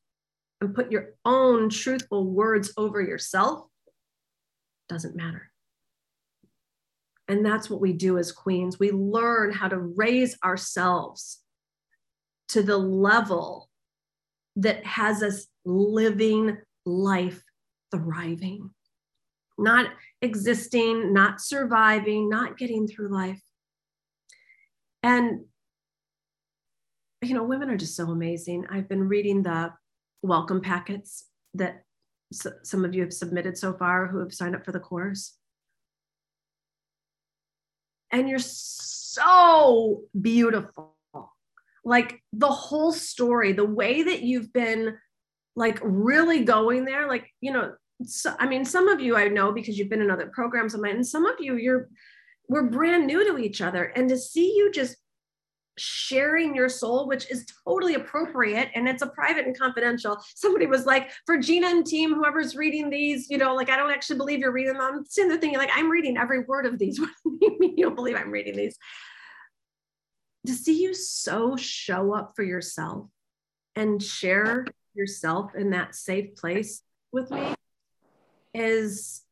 and 0.60 0.74
put 0.74 0.92
your 0.92 1.14
own 1.24 1.68
truthful 1.70 2.26
words 2.26 2.72
over 2.76 3.00
yourself, 3.00 3.66
doesn't 4.88 5.16
matter. 5.16 5.50
And 7.28 7.46
that's 7.46 7.70
what 7.70 7.80
we 7.80 7.92
do 7.92 8.18
as 8.18 8.32
queens. 8.32 8.80
We 8.80 8.90
learn 8.90 9.52
how 9.52 9.68
to 9.68 9.78
raise 9.78 10.36
ourselves 10.42 11.38
to 12.48 12.62
the 12.62 12.76
level 12.76 13.68
that 14.56 14.84
has 14.84 15.22
us 15.22 15.46
living 15.64 16.58
life 16.86 17.42
thriving, 17.90 18.70
not 19.58 19.86
existing, 20.22 21.12
not 21.12 21.40
surviving, 21.40 22.28
not 22.28 22.58
getting 22.58 22.86
through 22.86 23.12
life. 23.12 23.42
And, 25.02 25.44
you 27.22 27.34
know, 27.34 27.44
women 27.44 27.70
are 27.70 27.76
just 27.76 27.96
so 27.96 28.10
amazing. 28.10 28.66
I've 28.70 28.88
been 28.88 29.08
reading 29.08 29.42
the 29.42 29.72
welcome 30.22 30.60
packets 30.60 31.26
that 31.54 31.84
some 32.32 32.84
of 32.84 32.94
you 32.94 33.02
have 33.02 33.12
submitted 33.12 33.58
so 33.58 33.72
far 33.72 34.06
who 34.06 34.20
have 34.20 34.32
signed 34.32 34.54
up 34.54 34.64
for 34.64 34.72
the 34.72 34.80
course 34.80 35.36
and 38.12 38.28
you're 38.28 38.38
so 38.38 40.02
beautiful. 40.20 40.96
Like 41.84 42.22
the 42.32 42.50
whole 42.50 42.92
story, 42.92 43.52
the 43.52 43.64
way 43.64 44.02
that 44.02 44.22
you've 44.22 44.52
been 44.52 44.98
like 45.56 45.78
really 45.82 46.44
going 46.44 46.84
there, 46.84 47.08
like, 47.08 47.28
you 47.40 47.52
know, 47.52 47.72
so, 48.04 48.34
I 48.38 48.46
mean, 48.46 48.64
some 48.64 48.88
of 48.88 49.00
you 49.00 49.16
I 49.16 49.28
know 49.28 49.52
because 49.52 49.78
you've 49.78 49.90
been 49.90 50.00
in 50.00 50.10
other 50.10 50.30
programs 50.32 50.74
of 50.74 50.80
mine, 50.80 50.96
and 50.96 51.06
some 51.06 51.26
of 51.26 51.36
you 51.38 51.56
you're 51.56 51.88
we're 52.48 52.64
brand 52.64 53.06
new 53.06 53.24
to 53.24 53.38
each 53.38 53.60
other. 53.60 53.84
And 53.84 54.08
to 54.08 54.18
see 54.18 54.56
you 54.56 54.72
just 54.72 54.96
sharing 55.78 56.54
your 56.54 56.68
soul, 56.68 57.06
which 57.06 57.30
is 57.30 57.46
totally 57.64 57.94
appropriate 57.94 58.70
and 58.74 58.88
it's 58.88 59.02
a 59.02 59.06
private 59.06 59.46
and 59.46 59.58
confidential. 59.58 60.18
Somebody 60.34 60.66
was 60.66 60.84
like, 60.84 61.10
for 61.26 61.38
Gina 61.38 61.68
and 61.68 61.86
team, 61.86 62.12
whoever's 62.12 62.56
reading 62.56 62.90
these, 62.90 63.30
you 63.30 63.38
know, 63.38 63.54
like 63.54 63.70
I 63.70 63.76
don't 63.76 63.92
actually 63.92 64.16
believe 64.16 64.40
you're 64.40 64.52
reading 64.52 64.74
them. 64.74 65.04
Sitting 65.08 65.30
there 65.30 65.38
thinking, 65.38 65.58
like, 65.58 65.70
I'm 65.72 65.88
reading 65.88 66.18
every 66.18 66.40
word 66.40 66.66
of 66.66 66.78
these. 66.78 67.00
You 67.60 67.86
don't 67.86 67.94
believe 67.94 68.16
I'm 68.16 68.30
reading 68.30 68.56
these? 68.56 68.76
To 70.46 70.52
see 70.52 70.82
you 70.82 70.92
so 70.92 71.56
show 71.56 72.12
up 72.12 72.32
for 72.36 72.42
yourself 72.42 73.06
and 73.74 74.02
share 74.02 74.66
yourself 74.94 75.54
in 75.54 75.70
that 75.70 75.94
safe 75.94 76.36
place 76.36 76.82
with 77.12 77.30
me 77.30 77.40
uh-huh. 77.40 77.54
is 78.54 79.22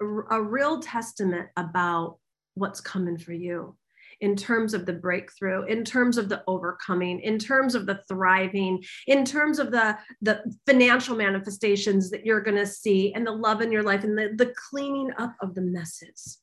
a, 0.00 0.04
a 0.04 0.42
real 0.42 0.80
testament 0.80 1.48
about 1.56 2.18
what's 2.54 2.80
coming 2.80 3.18
for 3.18 3.32
you 3.32 3.76
in 4.20 4.34
terms 4.34 4.72
of 4.72 4.86
the 4.86 4.92
breakthrough 4.92 5.64
in 5.64 5.84
terms 5.84 6.16
of 6.16 6.28
the 6.28 6.42
overcoming 6.46 7.20
in 7.20 7.38
terms 7.38 7.74
of 7.74 7.86
the 7.86 8.00
thriving 8.08 8.82
in 9.06 9.24
terms 9.24 9.58
of 9.58 9.70
the 9.70 9.96
the 10.22 10.40
financial 10.66 11.16
manifestations 11.16 12.10
that 12.10 12.24
you're 12.24 12.40
going 12.40 12.56
to 12.56 12.66
see 12.66 13.12
and 13.12 13.26
the 13.26 13.32
love 13.32 13.60
in 13.60 13.70
your 13.70 13.82
life 13.82 14.04
and 14.04 14.16
the, 14.16 14.32
the 14.36 14.54
cleaning 14.70 15.10
up 15.18 15.34
of 15.42 15.54
the 15.54 15.60
messes. 15.60 16.38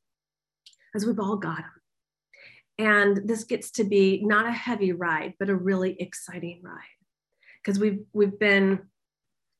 As 0.95 1.05
we've 1.05 1.19
all 1.19 1.37
got 1.37 1.57
them 1.57 1.71
and 2.77 3.27
this 3.27 3.43
gets 3.43 3.71
to 3.71 3.83
be 3.83 4.21
not 4.23 4.45
a 4.45 4.51
heavy 4.51 4.91
ride 4.91 5.33
but 5.39 5.49
a 5.49 5.55
really 5.55 5.99
exciting 5.99 6.61
ride 6.63 6.77
because 7.63 7.79
we've 7.79 7.99
we've 8.13 8.37
been 8.39 8.79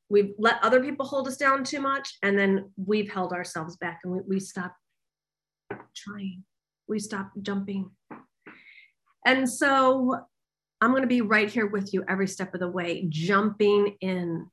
we've 0.08 0.32
let 0.38 0.62
other 0.62 0.82
people 0.82 1.06
hold 1.06 1.26
us 1.26 1.36
down 1.36 1.64
too 1.64 1.80
much 1.80 2.16
and 2.22 2.38
then 2.38 2.70
we've 2.76 3.10
held 3.10 3.32
ourselves 3.32 3.76
back 3.76 4.00
and 4.04 4.12
we, 4.12 4.20
we 4.28 4.40
stop 4.40 4.74
trying. 5.96 6.44
We 6.86 6.98
stop 6.98 7.30
jumping. 7.40 7.90
And 9.26 9.48
so 9.48 10.20
i'm 10.80 10.90
going 10.90 11.02
to 11.02 11.08
be 11.08 11.20
right 11.22 11.48
here 11.48 11.66
with 11.66 11.94
you 11.94 12.04
every 12.08 12.26
step 12.26 12.52
of 12.52 12.60
the 12.60 12.68
way 12.68 13.06
jumping 13.08 13.96
in 14.00 14.46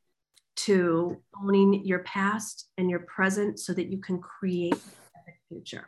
to 0.55 1.21
owning 1.43 1.83
your 1.85 1.99
past 1.99 2.69
and 2.77 2.89
your 2.89 2.99
present 2.99 3.59
so 3.59 3.73
that 3.73 3.91
you 3.91 3.97
can 3.97 4.19
create 4.19 4.75
a 4.75 5.31
future. 5.49 5.87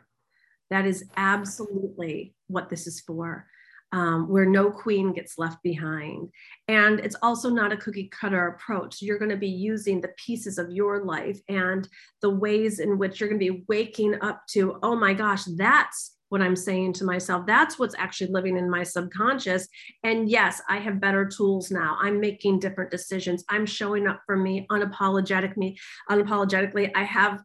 That 0.70 0.86
is 0.86 1.04
absolutely 1.16 2.34
what 2.48 2.68
this 2.68 2.86
is 2.86 3.00
for 3.00 3.46
um, 3.94 4.28
where 4.28 4.44
no 4.44 4.72
queen 4.72 5.12
gets 5.12 5.38
left 5.38 5.62
behind. 5.62 6.28
And 6.66 6.98
it's 6.98 7.14
also 7.22 7.48
not 7.48 7.72
a 7.72 7.76
cookie 7.76 8.08
cutter 8.08 8.48
approach. 8.48 9.00
You're 9.00 9.20
going 9.20 9.30
to 9.30 9.36
be 9.36 9.48
using 9.48 10.00
the 10.00 10.12
pieces 10.16 10.58
of 10.58 10.72
your 10.72 11.04
life 11.04 11.38
and 11.48 11.88
the 12.20 12.30
ways 12.30 12.80
in 12.80 12.98
which 12.98 13.20
you're 13.20 13.28
going 13.28 13.40
to 13.40 13.52
be 13.52 13.64
waking 13.68 14.20
up 14.20 14.42
to, 14.50 14.80
oh 14.82 14.96
my 14.96 15.14
gosh, 15.14 15.44
that's 15.56 16.16
what 16.28 16.42
I'm 16.42 16.56
saying 16.56 16.94
to 16.94 17.04
myself. 17.04 17.46
That's 17.46 17.78
what's 17.78 17.94
actually 17.96 18.32
living 18.32 18.56
in 18.56 18.68
my 18.68 18.82
subconscious. 18.82 19.68
And 20.02 20.28
yes, 20.28 20.60
I 20.68 20.78
have 20.78 21.00
better 21.00 21.24
tools 21.24 21.70
now. 21.70 21.96
I'm 22.00 22.18
making 22.18 22.58
different 22.58 22.90
decisions. 22.90 23.44
I'm 23.48 23.64
showing 23.64 24.08
up 24.08 24.22
for 24.26 24.36
me 24.36 24.66
unapologetic 24.72 25.56
me 25.56 25.78
unapologetically. 26.10 26.90
I 26.96 27.04
have 27.04 27.40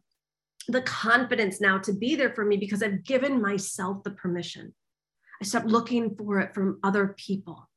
the 0.66 0.82
confidence 0.82 1.60
now 1.60 1.78
to 1.78 1.92
be 1.92 2.16
there 2.16 2.34
for 2.34 2.44
me 2.44 2.56
because 2.56 2.82
I've 2.82 3.04
given 3.04 3.40
myself 3.40 4.02
the 4.02 4.10
permission. 4.10 4.74
I 5.40 5.44
stopped 5.44 5.66
looking 5.66 6.14
for 6.16 6.40
it 6.40 6.54
from 6.54 6.78
other 6.82 7.14
people. 7.16 7.68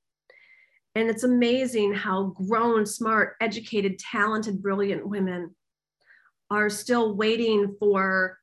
And 0.96 1.10
it's 1.10 1.24
amazing 1.24 1.94
how 1.94 2.36
grown, 2.36 2.86
smart, 2.86 3.36
educated, 3.42 3.98
talented, 3.98 4.62
brilliant 4.62 5.08
women 5.08 5.56
are 6.52 6.70
still 6.70 7.16
waiting 7.16 7.76
for 7.80 8.38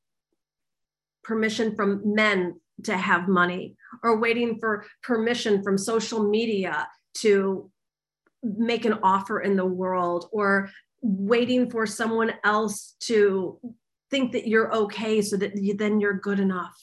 permission 1.22 1.76
from 1.76 2.14
men 2.14 2.58
to 2.84 2.96
have 2.96 3.28
money 3.28 3.76
or 4.02 4.18
waiting 4.18 4.58
for 4.58 4.84
permission 5.02 5.62
from 5.62 5.78
social 5.78 6.28
media 6.28 6.88
to 7.14 7.70
make 8.42 8.84
an 8.84 8.98
offer 9.02 9.40
in 9.40 9.54
the 9.54 9.66
world 9.66 10.28
or 10.32 10.70
waiting 11.02 11.70
for 11.70 11.86
someone 11.86 12.32
else 12.42 12.96
to 13.00 13.58
think 14.10 14.32
that 14.32 14.48
you're 14.48 14.74
okay 14.74 15.22
so 15.22 15.36
that 15.36 15.56
you, 15.56 15.76
then 15.76 16.00
you're 16.00 16.14
good 16.14 16.40
enough 16.40 16.74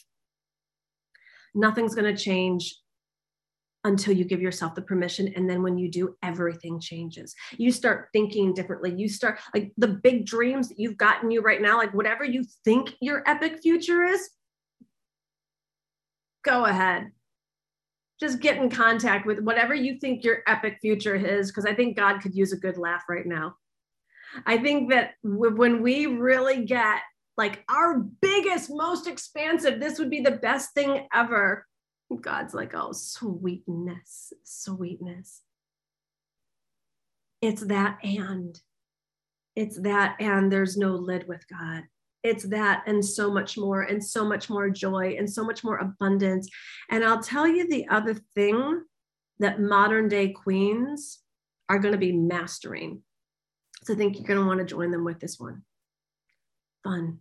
nothing's 1.56 1.96
going 1.96 2.14
to 2.14 2.22
change 2.22 2.76
until 3.84 4.14
you 4.14 4.26
give 4.26 4.42
yourself 4.42 4.76
the 4.76 4.82
permission 4.82 5.32
and 5.36 5.50
then 5.50 5.64
when 5.64 5.78
you 5.78 5.90
do 5.90 6.16
everything 6.22 6.80
changes. 6.80 7.34
You 7.58 7.72
start 7.72 8.10
thinking 8.12 8.54
differently. 8.54 8.94
You 8.96 9.08
start 9.08 9.40
like 9.54 9.72
the 9.78 9.88
big 9.88 10.26
dreams 10.26 10.70
that 10.70 10.80
you've 10.80 10.98
gotten 10.98 11.32
you 11.32 11.42
right 11.42 11.62
now 11.62 11.78
like 11.78 11.94
whatever 11.94 12.26
you 12.26 12.44
think 12.66 12.94
your 13.02 13.24
epic 13.26 13.60
future 13.62 14.04
is 14.04 14.30
go 16.44 16.66
ahead. 16.66 17.12
Just 18.20 18.40
get 18.40 18.58
in 18.58 18.70
contact 18.70 19.26
with 19.26 19.40
whatever 19.40 19.76
you 19.76 20.00
think 20.00 20.24
your 20.24 20.40
epic 20.48 20.80
future 20.82 21.16
is 21.16 21.52
because 21.52 21.66
i 21.66 21.74
think 21.74 21.96
god 21.96 22.20
could 22.20 22.34
use 22.34 22.52
a 22.52 22.58
good 22.58 22.78
laugh 22.78 23.04
right 23.08 23.26
now. 23.26 23.56
I 24.46 24.58
think 24.58 24.90
that 24.92 25.12
when 25.24 25.82
we 25.82 26.06
really 26.06 26.66
get 26.66 27.02
like 27.38 27.64
our 27.70 28.00
biggest, 28.00 28.70
most 28.70 29.08
expansive. 29.08 29.80
This 29.80 30.00
would 30.00 30.10
be 30.10 30.22
the 30.22 30.32
best 30.32 30.74
thing 30.74 31.08
ever. 31.14 31.66
God's 32.22 32.54
like, 32.54 32.74
oh, 32.74 32.94
sweetness, 32.94 34.34
sweetness. 34.44 35.42
It's 37.42 37.62
that 37.66 38.00
and. 38.04 38.60
It's 39.56 39.80
that 39.82 40.16
and 40.20 40.52
there's 40.52 40.78
no 40.78 40.94
lid 40.96 41.28
with 41.28 41.48
God. 41.48 41.84
It's 42.24 42.46
that 42.46 42.84
and 42.88 43.04
so 43.04 43.32
much 43.32 43.58
more, 43.58 43.84
and 43.84 44.04
so 44.04 44.26
much 44.26 44.50
more 44.50 44.70
joy, 44.70 45.16
and 45.18 45.32
so 45.32 45.44
much 45.44 45.64
more 45.64 45.78
abundance. 45.78 46.50
And 46.90 47.04
I'll 47.04 47.22
tell 47.22 47.48
you 47.48 47.68
the 47.68 47.88
other 47.90 48.16
thing 48.36 48.84
that 49.40 49.62
modern 49.62 50.10
day 50.10 50.30
queens 50.30 51.20
are 51.70 51.80
going 51.80 51.94
to 51.94 52.00
be 52.00 52.12
mastering. 52.12 53.04
So 53.84 53.94
I 53.94 53.98
think 53.98 54.16
you're 54.16 54.28
going 54.28 54.40
to 54.40 54.46
want 54.46 54.60
to 54.60 54.66
join 54.66 54.92
them 54.92 55.04
with 55.04 55.20
this 55.20 55.40
one 55.40 55.64
fun 56.84 57.20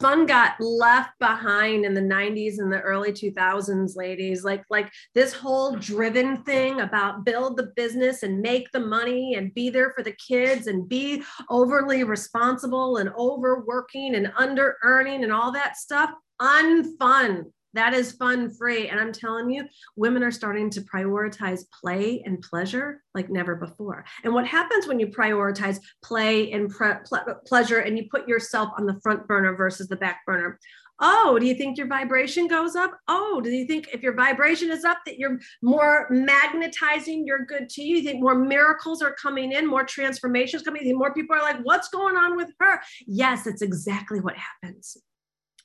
fun 0.00 0.26
got 0.26 0.60
left 0.60 1.18
behind 1.18 1.84
in 1.84 1.94
the 1.94 2.00
90s 2.00 2.58
and 2.58 2.72
the 2.72 2.80
early 2.80 3.12
2000s 3.12 3.96
ladies. 3.96 4.44
Like 4.44 4.64
like 4.70 4.90
this 5.14 5.32
whole 5.32 5.76
driven 5.76 6.42
thing 6.44 6.80
about 6.80 7.24
build 7.24 7.56
the 7.56 7.72
business 7.76 8.22
and 8.22 8.40
make 8.40 8.70
the 8.72 8.80
money 8.80 9.34
and 9.34 9.54
be 9.54 9.70
there 9.70 9.92
for 9.96 10.02
the 10.02 10.12
kids 10.14 10.66
and 10.66 10.88
be 10.88 11.22
overly 11.50 12.04
responsible 12.04 12.98
and 12.98 13.10
overworking 13.16 14.14
and 14.14 14.32
under 14.36 14.76
earning 14.82 15.24
and 15.24 15.32
all 15.32 15.52
that 15.52 15.76
stuff. 15.76 16.10
Unfun 16.40 17.44
that 17.74 17.92
is 17.94 18.12
fun 18.12 18.50
free. 18.50 18.88
And 18.88 18.98
I'm 18.98 19.12
telling 19.12 19.50
you, 19.50 19.64
women 19.96 20.22
are 20.22 20.30
starting 20.30 20.70
to 20.70 20.80
prioritize 20.80 21.64
play 21.80 22.22
and 22.24 22.40
pleasure 22.40 23.02
like 23.14 23.30
never 23.30 23.54
before. 23.54 24.04
And 24.24 24.32
what 24.32 24.46
happens 24.46 24.86
when 24.86 24.98
you 24.98 25.08
prioritize 25.08 25.78
play 26.02 26.52
and 26.52 26.70
pre- 26.70 26.94
ple- 27.04 27.40
pleasure 27.46 27.80
and 27.80 27.98
you 27.98 28.06
put 28.10 28.28
yourself 28.28 28.70
on 28.78 28.86
the 28.86 28.98
front 29.02 29.26
burner 29.26 29.54
versus 29.54 29.88
the 29.88 29.96
back 29.96 30.24
burner? 30.26 30.58
Oh, 31.00 31.38
do 31.40 31.46
you 31.46 31.56
think 31.56 31.76
your 31.76 31.88
vibration 31.88 32.46
goes 32.46 32.76
up? 32.76 32.92
Oh, 33.08 33.40
do 33.42 33.50
you 33.50 33.66
think 33.66 33.88
if 33.92 34.00
your 34.00 34.14
vibration 34.14 34.70
is 34.70 34.84
up 34.84 34.98
that 35.06 35.18
you're 35.18 35.40
more 35.60 36.06
magnetizing 36.10 37.26
your 37.26 37.44
good 37.44 37.68
to 37.70 37.82
you? 37.82 37.96
You 37.96 38.02
think 38.04 38.22
more 38.22 38.36
miracles 38.36 39.02
are 39.02 39.14
coming 39.14 39.52
in, 39.52 39.66
more 39.66 39.84
transformations 39.84 40.62
coming 40.62 40.86
in, 40.86 40.96
more 40.96 41.12
people 41.12 41.34
are 41.34 41.42
like, 41.42 41.58
what's 41.64 41.88
going 41.88 42.16
on 42.16 42.36
with 42.36 42.50
her? 42.60 42.80
Yes, 43.08 43.44
that's 43.44 43.62
exactly 43.62 44.20
what 44.20 44.36
happens. 44.36 44.96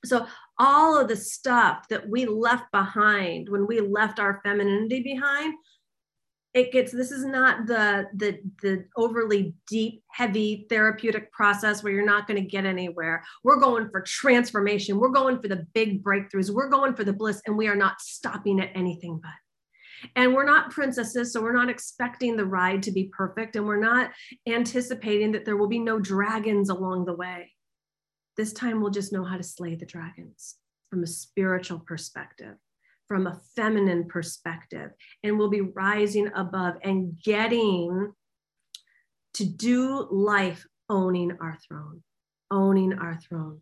So, 0.06 0.26
all 0.58 0.98
of 0.98 1.08
the 1.08 1.16
stuff 1.16 1.88
that 1.90 2.08
we 2.10 2.26
left 2.26 2.72
behind 2.72 3.50
when 3.50 3.68
we 3.68 3.82
left 3.82 4.20
our 4.20 4.42
femininity 4.44 5.02
behind, 5.02 5.54
it 6.54 6.72
gets 6.72 6.92
this 6.92 7.12
is 7.12 7.26
not 7.26 7.68
the 7.68 8.08
the 8.16 8.40
the 8.62 8.86
overly 8.98 9.54
deep 9.68 10.04
heavy 10.08 10.66
therapeutic 10.70 11.32
process 11.32 11.84
where 11.84 11.94
you're 11.94 12.06
not 12.06 12.28
going 12.28 12.42
to 12.42 12.50
get 12.50 12.66
anywhere. 12.66 13.24
We're 13.44 13.60
going 13.60 13.90
for 13.90 14.02
transformation. 14.02 14.98
We're 14.98 15.10
going 15.10 15.42
for 15.42 15.48
the 15.48 15.68
big 15.74 16.04
breakthroughs. 16.04 16.50
We're 16.50 16.70
going 16.70 16.96
for 16.96 17.04
the 17.04 17.14
bliss 17.14 17.42
and 17.46 17.56
we 17.56 17.68
are 17.68 17.76
not 17.76 18.02
stopping 18.02 18.60
at 18.60 18.72
anything 18.74 19.20
but. 19.22 20.12
And 20.16 20.34
we're 20.34 20.46
not 20.46 20.72
princesses 20.72 21.34
so 21.34 21.42
we're 21.42 21.54
not 21.54 21.70
expecting 21.70 22.36
the 22.36 22.46
ride 22.46 22.82
to 22.84 22.92
be 22.92 23.12
perfect 23.16 23.56
and 23.56 23.66
we're 23.66 23.80
not 23.80 24.12
anticipating 24.48 25.34
that 25.34 25.46
there 25.46 25.58
will 25.58 25.68
be 25.68 25.80
no 25.80 26.00
dragons 26.00 26.70
along 26.70 27.06
the 27.06 27.14
way 27.14 27.52
this 28.40 28.54
time 28.54 28.80
we'll 28.80 28.90
just 28.90 29.12
know 29.12 29.26
how 29.26 29.36
to 29.36 29.44
slay 29.44 29.76
the 29.76 29.86
dragons 29.86 30.56
from 30.90 31.04
a 31.04 31.08
spiritual 31.08 31.78
perspective, 31.78 32.56
from 33.10 33.28
a 33.28 33.38
feminine 33.54 34.08
perspective, 34.08 34.92
and 35.26 35.38
we'll 35.38 35.50
be 35.50 35.60
rising 35.60 36.30
above 36.34 36.76
and 36.82 37.22
getting 37.22 38.14
to 39.34 39.46
do 39.46 40.08
life 40.10 40.66
owning 40.90 41.38
our 41.42 41.58
throne, 41.68 42.02
owning 42.50 42.94
our 42.94 43.20
throne. 43.20 43.60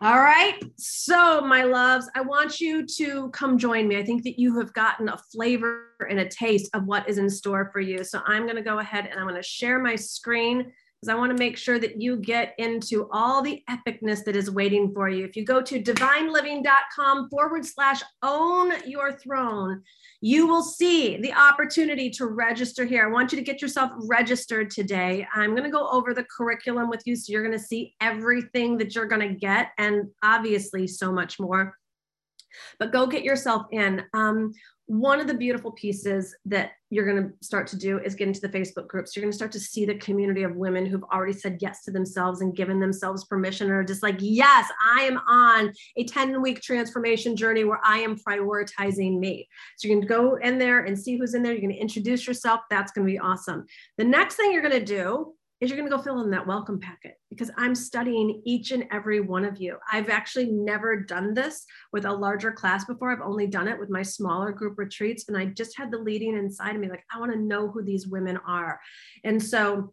All 0.00 0.20
right. 0.20 0.58
So, 0.78 1.40
my 1.40 1.64
loves, 1.64 2.08
I 2.14 2.20
want 2.20 2.60
you 2.60 2.86
to 2.86 3.28
come 3.30 3.58
join 3.58 3.88
me. 3.88 3.98
I 3.98 4.04
think 4.04 4.22
that 4.22 4.38
you 4.38 4.56
have 4.60 4.72
gotten 4.72 5.08
a 5.08 5.18
flavor 5.32 5.96
and 6.08 6.20
a 6.20 6.28
taste 6.28 6.70
of 6.74 6.86
what 6.86 7.08
is 7.08 7.18
in 7.18 7.28
store 7.28 7.70
for 7.72 7.80
you. 7.80 8.04
So, 8.04 8.20
I'm 8.24 8.44
going 8.44 8.54
to 8.54 8.62
go 8.62 8.78
ahead 8.78 9.06
and 9.06 9.18
I'm 9.18 9.26
going 9.26 9.34
to 9.34 9.42
share 9.42 9.80
my 9.80 9.96
screen 9.96 10.72
because 11.00 11.14
I 11.14 11.18
want 11.18 11.34
to 11.34 11.42
make 11.42 11.56
sure 11.56 11.78
that 11.78 12.00
you 12.00 12.16
get 12.16 12.54
into 12.58 13.08
all 13.10 13.40
the 13.40 13.62
epicness 13.70 14.22
that 14.24 14.36
is 14.36 14.50
waiting 14.50 14.92
for 14.92 15.08
you. 15.08 15.24
If 15.24 15.34
you 15.34 15.46
go 15.46 15.62
to 15.62 15.82
divineliving.com 15.82 17.30
forward 17.30 17.64
slash 17.64 18.02
own 18.22 18.72
your 18.86 19.12
throne, 19.12 19.82
you 20.20 20.46
will 20.46 20.62
see 20.62 21.16
the 21.16 21.32
opportunity 21.32 22.10
to 22.10 22.26
register 22.26 22.84
here. 22.84 23.06
I 23.06 23.10
want 23.10 23.32
you 23.32 23.38
to 23.38 23.44
get 23.44 23.62
yourself 23.62 23.92
registered 24.08 24.70
today. 24.70 25.26
I'm 25.34 25.52
going 25.52 25.64
to 25.64 25.70
go 25.70 25.88
over 25.88 26.12
the 26.12 26.26
curriculum 26.36 26.90
with 26.90 27.02
you 27.06 27.16
so 27.16 27.32
you're 27.32 27.46
going 27.46 27.58
to 27.58 27.64
see 27.64 27.94
everything 28.02 28.76
that 28.76 28.94
you're 28.94 29.06
going 29.06 29.26
to 29.26 29.34
get 29.34 29.68
and 29.78 30.10
obviously 30.22 30.86
so 30.86 31.10
much 31.10 31.40
more. 31.40 31.74
But 32.78 32.92
go 32.92 33.06
get 33.06 33.22
yourself 33.22 33.66
in. 33.70 34.02
Um, 34.12 34.52
one 34.90 35.20
of 35.20 35.28
the 35.28 35.34
beautiful 35.34 35.70
pieces 35.70 36.34
that 36.46 36.72
you're 36.90 37.06
going 37.06 37.22
to 37.22 37.32
start 37.46 37.68
to 37.68 37.76
do 37.76 38.00
is 38.00 38.16
get 38.16 38.26
into 38.26 38.40
the 38.40 38.48
Facebook 38.48 38.88
groups. 38.88 39.14
You're 39.14 39.22
going 39.22 39.30
to 39.30 39.36
start 39.36 39.52
to 39.52 39.60
see 39.60 39.84
the 39.84 39.94
community 39.94 40.42
of 40.42 40.56
women 40.56 40.84
who've 40.84 41.04
already 41.04 41.32
said 41.32 41.58
yes 41.60 41.84
to 41.84 41.92
themselves 41.92 42.40
and 42.40 42.56
given 42.56 42.80
themselves 42.80 43.24
permission, 43.24 43.70
or 43.70 43.84
just 43.84 44.02
like, 44.02 44.16
yes, 44.18 44.68
I 44.84 45.02
am 45.02 45.18
on 45.28 45.72
a 45.96 46.02
10 46.02 46.42
week 46.42 46.60
transformation 46.60 47.36
journey 47.36 47.62
where 47.62 47.80
I 47.84 47.98
am 47.98 48.16
prioritizing 48.18 49.20
me. 49.20 49.48
So 49.76 49.86
you're 49.86 49.96
going 49.96 50.08
to 50.08 50.12
go 50.12 50.34
in 50.42 50.58
there 50.58 50.84
and 50.84 50.98
see 50.98 51.16
who's 51.16 51.34
in 51.34 51.44
there. 51.44 51.52
You're 51.52 51.60
going 51.60 51.72
to 51.72 51.80
introduce 51.80 52.26
yourself. 52.26 52.62
That's 52.68 52.90
going 52.90 53.06
to 53.06 53.12
be 53.12 53.20
awesome. 53.20 53.66
The 53.96 54.02
next 54.02 54.34
thing 54.34 54.52
you're 54.52 54.68
going 54.68 54.84
to 54.84 54.84
do 54.84 55.34
is 55.60 55.68
you're 55.68 55.78
going 55.78 55.90
to 55.90 55.94
go 55.94 56.02
fill 56.02 56.22
in 56.22 56.30
that 56.30 56.46
welcome 56.46 56.80
packet 56.80 57.18
because 57.28 57.50
I'm 57.56 57.74
studying 57.74 58.40
each 58.46 58.70
and 58.70 58.86
every 58.90 59.20
one 59.20 59.44
of 59.44 59.60
you. 59.60 59.76
I've 59.92 60.08
actually 60.08 60.46
never 60.46 60.96
done 60.96 61.34
this 61.34 61.66
with 61.92 62.06
a 62.06 62.12
larger 62.12 62.50
class 62.50 62.86
before. 62.86 63.12
I've 63.12 63.20
only 63.20 63.46
done 63.46 63.68
it 63.68 63.78
with 63.78 63.90
my 63.90 64.02
smaller 64.02 64.52
group 64.52 64.78
retreats. 64.78 65.26
And 65.28 65.36
I 65.36 65.46
just 65.46 65.76
had 65.76 65.90
the 65.90 65.98
leading 65.98 66.36
inside 66.36 66.74
of 66.74 66.80
me 66.80 66.88
like, 66.88 67.04
I 67.14 67.20
want 67.20 67.32
to 67.32 67.38
know 67.38 67.68
who 67.68 67.82
these 67.82 68.08
women 68.08 68.38
are. 68.46 68.80
And 69.24 69.42
so 69.42 69.92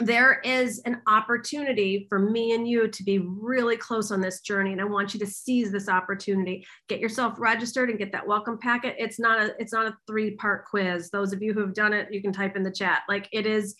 there 0.00 0.40
is 0.40 0.80
an 0.86 1.00
opportunity 1.06 2.06
for 2.08 2.18
me 2.18 2.52
and 2.52 2.66
you 2.66 2.88
to 2.88 3.04
be 3.04 3.18
really 3.18 3.76
close 3.76 4.10
on 4.10 4.20
this 4.20 4.40
journey 4.40 4.72
and 4.72 4.80
i 4.80 4.84
want 4.84 5.14
you 5.14 5.20
to 5.20 5.26
seize 5.26 5.70
this 5.70 5.88
opportunity 5.88 6.66
get 6.88 6.98
yourself 6.98 7.34
registered 7.38 7.90
and 7.90 7.98
get 7.98 8.10
that 8.10 8.26
welcome 8.26 8.58
packet 8.58 8.96
it's 8.98 9.20
not 9.20 9.40
a 9.40 9.54
it's 9.60 9.72
not 9.72 9.86
a 9.86 9.96
three 10.04 10.32
part 10.32 10.64
quiz 10.64 11.10
those 11.10 11.32
of 11.32 11.42
you 11.42 11.52
who 11.52 11.60
have 11.60 11.74
done 11.74 11.92
it 11.92 12.12
you 12.12 12.20
can 12.20 12.32
type 12.32 12.56
in 12.56 12.64
the 12.64 12.72
chat 12.72 13.02
like 13.08 13.28
it 13.30 13.46
is 13.46 13.76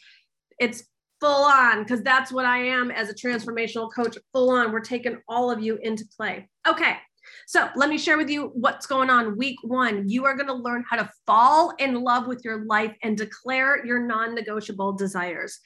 it's 0.61 0.85
full 1.25 1.45
on 1.45 1.83
because 1.83 2.03
that's 2.03 2.31
what 2.31 2.45
I 2.45 2.59
am 2.59 2.91
as 2.91 3.09
a 3.09 3.15
transformational 3.15 3.91
coach, 3.91 4.19
full 4.35 4.51
on. 4.51 4.73
We're 4.73 4.81
taking 4.81 5.17
all 5.27 5.51
of 5.51 5.63
you 5.63 5.79
into 5.83 6.05
play. 6.15 6.51
Okay. 6.69 6.97
So 7.47 7.71
let 7.77 7.89
me 7.89 7.97
share 7.97 8.19
with 8.19 8.29
you 8.29 8.51
what's 8.53 8.87
going 8.87 9.09
on. 9.09 9.39
Week 9.39 9.57
one, 9.63 10.07
you 10.07 10.27
are 10.27 10.35
going 10.35 10.49
to 10.49 10.53
learn 10.53 10.85
how 10.89 10.99
to 10.99 11.09
fall 11.27 11.73
in 11.79 12.03
love 12.03 12.27
with 12.27 12.43
your 12.45 12.67
life 12.67 12.95
and 13.03 13.17
declare 13.17 13.85
your 13.87 14.01
non 14.01 14.35
negotiable 14.35 14.93
desires. 14.93 15.61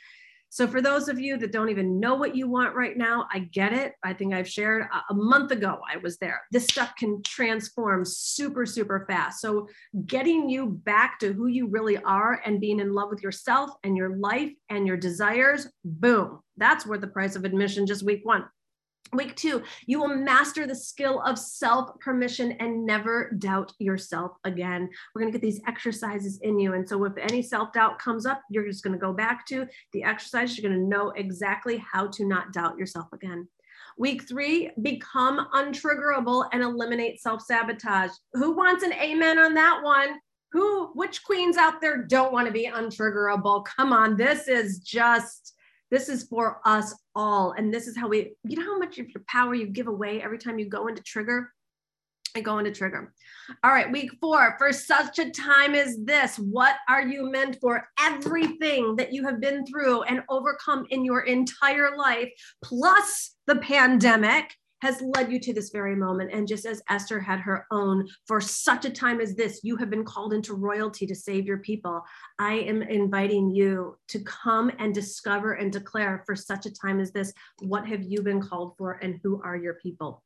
So, 0.51 0.67
for 0.67 0.81
those 0.81 1.09
of 1.09 1.21
you 1.21 1.37
that 1.39 1.53
don't 1.53 1.69
even 1.69 2.01
know 2.01 2.15
what 2.15 2.35
you 2.35 2.49
want 2.49 2.75
right 2.75 2.97
now, 2.97 3.27
I 3.33 3.41
get 3.41 3.73
it. 3.73 3.93
I 4.03 4.15
think 4.15 4.33
I've 4.33 4.49
shared 4.49 4.87
uh, 4.93 5.01
a, 5.11 5.15
month 5.15 5.51
ago, 5.51 5.81
I 5.91 5.99
was 5.99 6.19
there. 6.19 6.41
This 6.51 6.65
stuff 6.65 6.95
can 6.97 7.23
transform 7.23 8.05
super, 8.05 8.65
super 8.65 9.05
fast. 9.09 9.41
So, 9.41 9.69
getting 10.07 10.49
you 10.49 10.67
back 10.85 11.19
to 11.21 11.33
who 11.33 11.49
you 11.49 11.69
really 11.69 11.99
are 11.99 12.41
and 12.45 12.61
being 12.61 12.81
in 12.81 12.95
love 12.95 13.11
with 13.11 13.23
yourself 13.23 13.71
and 13.85 13.97
your 13.97 14.17
life 14.17 14.53
and 14.71 14.87
your 14.87 14.97
desires, 14.97 15.69
boom, 15.85 16.41
that's 16.57 16.87
worth 16.87 17.01
the 17.01 17.07
price 17.09 17.37
of 17.37 17.45
admission 17.45 17.87
just 17.87 18.03
week 18.03 18.25
one. 18.25 18.45
Week 19.12 19.35
two, 19.37 19.62
you 19.87 20.01
will 20.01 20.14
master 20.14 20.66
the 20.66 20.75
skill 20.75 21.23
of 21.23 21.38
self 21.38 21.99
permission 22.01 22.53
and 22.53 22.85
never 22.85 23.33
doubt 23.38 23.73
yourself 23.79 24.33
again. 24.44 24.88
We're 25.14 25.23
going 25.23 25.33
to 25.33 25.38
get 25.38 25.44
these 25.44 25.61
exercises 25.66 26.38
in 26.42 26.59
you. 26.59 26.75
And 26.75 26.88
so, 26.88 27.03
if 27.05 27.16
any 27.16 27.42
self 27.42 27.73
doubt 27.73 27.99
comes 27.99 28.27
up, 28.27 28.42
you're 28.51 28.66
just 28.66 28.85
going 28.85 28.92
to 28.92 29.01
go 29.01 29.12
back 29.12 29.47
to 29.47 29.66
the 29.92 30.03
exercise. 30.03 30.57
You're 30.57 30.71
going 30.71 30.81
to 30.81 30.88
know 30.88 31.11
exactly 31.11 31.79
how 31.79 32.09
to 32.09 32.27
not 32.27 32.53
doubt 32.53 32.79
yourself 32.79 33.07
again. 33.12 33.49
Week 33.97 34.29
three, 34.29 34.71
become 34.83 35.49
untriggerable 35.55 36.49
and 36.53 36.62
eliminate 36.62 37.21
self 37.21 37.42
sabotage. 37.42 38.11
Who 38.35 38.55
wants 38.55 38.85
an 38.85 38.92
amen 38.92 39.38
on 39.38 39.55
that 39.55 39.81
one? 39.83 40.18
Who, 40.53 40.92
which 40.94 41.25
queens 41.25 41.57
out 41.57 41.81
there 41.81 42.05
don't 42.05 42.33
want 42.33 42.47
to 42.47 42.53
be 42.53 42.71
untriggerable? 42.73 43.64
Come 43.64 43.92
on, 43.92 44.16
this 44.16 44.49
is 44.49 44.79
just 44.79 45.55
this 45.90 46.09
is 46.09 46.24
for 46.24 46.61
us 46.64 46.94
all. 47.14 47.53
And 47.57 47.72
this 47.72 47.87
is 47.87 47.96
how 47.96 48.09
we, 48.09 48.35
you 48.44 48.59
know, 48.59 48.64
how 48.64 48.79
much 48.79 48.98
of 48.98 49.09
your 49.11 49.22
power 49.29 49.55
you 49.55 49.66
give 49.66 49.87
away 49.87 50.22
every 50.22 50.38
time 50.38 50.59
you 50.59 50.66
go 50.66 50.88
into 50.88 51.03
trigger? 51.03 51.53
I 52.37 52.40
go 52.40 52.59
into 52.59 52.70
trigger. 52.70 53.12
All 53.64 53.70
right, 53.70 53.90
week 53.90 54.11
four. 54.20 54.55
For 54.59 54.72
such 54.72 55.18
a 55.18 55.31
time 55.31 55.74
as 55.74 55.98
this, 56.05 56.37
what 56.38 56.77
are 56.88 57.03
you 57.03 57.31
meant 57.31 57.59
for? 57.61 57.88
Everything 57.98 58.96
that 58.96 59.12
you 59.12 59.24
have 59.24 59.40
been 59.40 59.66
through 59.66 60.03
and 60.03 60.22
overcome 60.29 60.87
in 60.90 61.05
your 61.05 61.20
entire 61.20 61.96
life, 61.96 62.31
plus 62.62 63.35
the 63.46 63.57
pandemic, 63.57 64.55
has 64.81 65.03
led 65.14 65.31
you 65.33 65.41
to 65.41 65.53
this 65.53 65.71
very 65.71 65.97
moment. 65.97 66.33
And 66.33 66.47
just 66.47 66.64
as 66.67 66.83
Esther 66.88 67.21
had 67.21 67.41
her 67.41 67.67
own, 67.71 68.07
for 68.27 68.41
such 68.41 68.85
a 68.85 68.91
time 68.91 69.21
as 69.21 69.35
this, 69.35 69.61
you 69.62 69.77
have 69.77 69.91
been 69.91 70.05
called 70.05 70.33
into 70.33 70.55
royalty 70.55 71.07
to 71.07 71.14
save 71.14 71.47
your 71.47 71.59
people. 71.59 72.03
I 72.38 72.55
am 72.55 72.83
inviting 72.83 73.51
you 73.51 73.97
to 74.09 74.21
come 74.21 74.71
and 74.79 74.95
discover 74.95 75.55
and 75.55 75.73
declare 75.73 76.23
for 76.27 76.37
such 76.37 76.67
a 76.67 76.73
time 76.73 77.01
as 77.01 77.12
this, 77.12 77.33
what 77.61 77.87
have 77.87 78.03
you 78.03 78.23
been 78.23 78.41
called 78.41 78.75
for 78.77 78.93
and 78.93 79.19
who 79.23 79.43
are 79.43 79.57
your 79.57 79.75
people? 79.75 80.23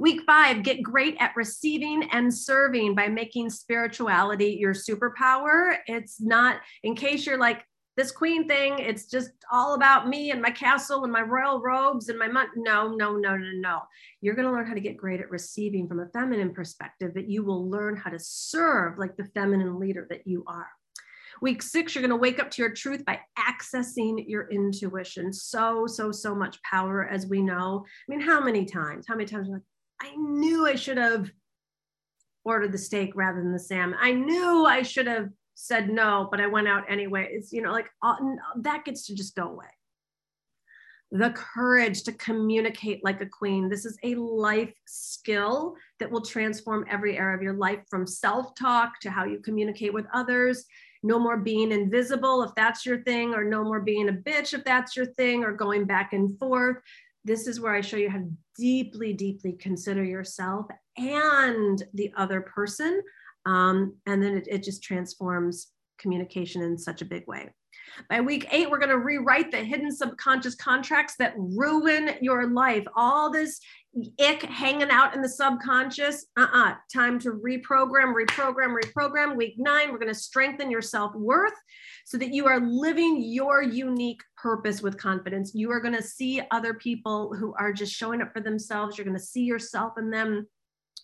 Week 0.00 0.22
five, 0.26 0.64
get 0.64 0.82
great 0.82 1.16
at 1.20 1.36
receiving 1.36 2.08
and 2.10 2.34
serving 2.34 2.96
by 2.96 3.06
making 3.06 3.50
spirituality 3.50 4.56
your 4.58 4.74
superpower. 4.74 5.76
It's 5.86 6.20
not, 6.20 6.60
in 6.82 6.96
case 6.96 7.26
you're 7.26 7.38
like, 7.38 7.64
this 7.96 8.10
queen 8.10 8.46
thing, 8.46 8.78
it's 8.78 9.06
just 9.06 9.30
all 9.50 9.74
about 9.74 10.06
me 10.06 10.30
and 10.30 10.42
my 10.42 10.50
castle 10.50 11.04
and 11.04 11.12
my 11.12 11.22
royal 11.22 11.60
robes 11.60 12.08
and 12.08 12.18
my 12.18 12.28
money. 12.28 12.50
No, 12.56 12.94
no, 12.94 13.16
no, 13.16 13.36
no, 13.36 13.50
no. 13.54 13.80
You're 14.20 14.34
going 14.34 14.46
to 14.46 14.52
learn 14.52 14.66
how 14.66 14.74
to 14.74 14.80
get 14.80 14.98
great 14.98 15.20
at 15.20 15.30
receiving 15.30 15.88
from 15.88 16.00
a 16.00 16.08
feminine 16.08 16.52
perspective, 16.52 17.14
that 17.14 17.30
you 17.30 17.42
will 17.42 17.70
learn 17.70 17.96
how 17.96 18.10
to 18.10 18.18
serve 18.18 18.98
like 18.98 19.16
the 19.16 19.24
feminine 19.34 19.78
leader 19.78 20.06
that 20.10 20.26
you 20.26 20.44
are. 20.46 20.68
Week 21.40 21.62
six, 21.62 21.94
you're 21.94 22.02
going 22.02 22.10
to 22.10 22.16
wake 22.16 22.38
up 22.38 22.50
to 22.50 22.62
your 22.62 22.72
truth 22.72 23.04
by 23.04 23.20
accessing 23.38 24.24
your 24.26 24.48
intuition. 24.50 25.32
So, 25.32 25.86
so, 25.86 26.12
so 26.12 26.34
much 26.34 26.62
power, 26.62 27.06
as 27.06 27.26
we 27.26 27.42
know. 27.42 27.84
I 27.86 28.10
mean, 28.10 28.20
how 28.20 28.40
many 28.40 28.64
times? 28.64 29.06
How 29.08 29.16
many 29.16 29.26
times? 29.26 29.48
Like, 29.48 29.62
I 30.00 30.14
knew 30.16 30.66
I 30.66 30.74
should 30.74 30.98
have 30.98 31.30
ordered 32.44 32.72
the 32.72 32.78
steak 32.78 33.12
rather 33.14 33.42
than 33.42 33.52
the 33.52 33.58
salmon. 33.58 33.98
I 34.00 34.12
knew 34.12 34.64
I 34.66 34.82
should 34.82 35.06
have 35.06 35.28
said 35.56 35.88
no, 35.88 36.28
but 36.30 36.40
I 36.40 36.46
went 36.46 36.68
out 36.68 36.84
anyway. 36.88 37.28
It's, 37.32 37.50
you 37.50 37.62
know, 37.62 37.72
like 37.72 37.88
uh, 38.02 38.14
that 38.60 38.84
gets 38.84 39.06
to 39.06 39.14
just 39.14 39.34
go 39.34 39.48
away. 39.48 39.66
The 41.10 41.30
courage 41.30 42.02
to 42.04 42.12
communicate 42.12 43.02
like 43.02 43.22
a 43.22 43.26
queen. 43.26 43.68
This 43.68 43.86
is 43.86 43.96
a 44.04 44.14
life 44.16 44.74
skill 44.86 45.74
that 45.98 46.10
will 46.10 46.20
transform 46.20 46.84
every 46.90 47.16
area 47.16 47.36
of 47.36 47.42
your 47.42 47.54
life 47.54 47.80
from 47.88 48.06
self 48.06 48.54
talk 48.54 49.00
to 49.00 49.10
how 49.10 49.24
you 49.24 49.38
communicate 49.38 49.94
with 49.94 50.04
others. 50.12 50.66
No 51.02 51.18
more 51.18 51.38
being 51.38 51.72
invisible 51.72 52.42
if 52.42 52.50
that's 52.54 52.84
your 52.84 53.02
thing, 53.04 53.34
or 53.34 53.44
no 53.44 53.64
more 53.64 53.80
being 53.80 54.10
a 54.10 54.12
bitch 54.12 54.52
if 54.52 54.62
that's 54.64 54.94
your 54.94 55.06
thing, 55.06 55.42
or 55.42 55.52
going 55.52 55.86
back 55.86 56.12
and 56.12 56.38
forth. 56.38 56.76
This 57.24 57.46
is 57.46 57.60
where 57.60 57.74
I 57.74 57.80
show 57.80 57.96
you 57.96 58.10
how 58.10 58.24
deeply, 58.56 59.14
deeply 59.14 59.52
consider 59.52 60.04
yourself 60.04 60.66
and 60.98 61.82
the 61.94 62.12
other 62.16 62.40
person 62.42 63.02
um, 63.46 63.94
and 64.06 64.22
then 64.22 64.36
it, 64.36 64.48
it 64.48 64.62
just 64.62 64.82
transforms 64.82 65.68
communication 65.98 66.62
in 66.62 66.76
such 66.76 67.00
a 67.00 67.06
big 67.06 67.26
way. 67.26 67.48
By 68.10 68.20
week 68.20 68.46
eight, 68.50 68.70
we're 68.70 68.78
going 68.78 68.90
to 68.90 68.98
rewrite 68.98 69.50
the 69.50 69.58
hidden 69.58 69.94
subconscious 69.94 70.54
contracts 70.56 71.14
that 71.18 71.34
ruin 71.36 72.10
your 72.20 72.48
life. 72.48 72.84
All 72.96 73.30
this 73.30 73.60
ick 74.20 74.42
hanging 74.42 74.90
out 74.90 75.14
in 75.14 75.22
the 75.22 75.28
subconscious. 75.28 76.26
Uh 76.36 76.42
uh-uh. 76.42 76.70
uh 76.70 76.74
Time 76.92 77.18
to 77.20 77.30
reprogram, 77.30 78.14
reprogram, 78.14 78.74
reprogram. 78.76 79.36
Week 79.36 79.54
nine, 79.56 79.90
we're 79.90 79.98
going 79.98 80.12
to 80.12 80.18
strengthen 80.18 80.70
your 80.70 80.82
self 80.82 81.14
worth 81.14 81.54
so 82.04 82.18
that 82.18 82.34
you 82.34 82.46
are 82.46 82.60
living 82.60 83.22
your 83.22 83.62
unique 83.62 84.20
purpose 84.36 84.82
with 84.82 84.98
confidence. 84.98 85.52
You 85.54 85.70
are 85.70 85.80
going 85.80 85.96
to 85.96 86.02
see 86.02 86.42
other 86.50 86.74
people 86.74 87.34
who 87.34 87.54
are 87.58 87.72
just 87.72 87.94
showing 87.94 88.20
up 88.20 88.32
for 88.32 88.40
themselves. 88.40 88.98
You're 88.98 89.06
going 89.06 89.18
to 89.18 89.22
see 89.22 89.42
yourself 89.42 89.94
in 89.96 90.10
them 90.10 90.46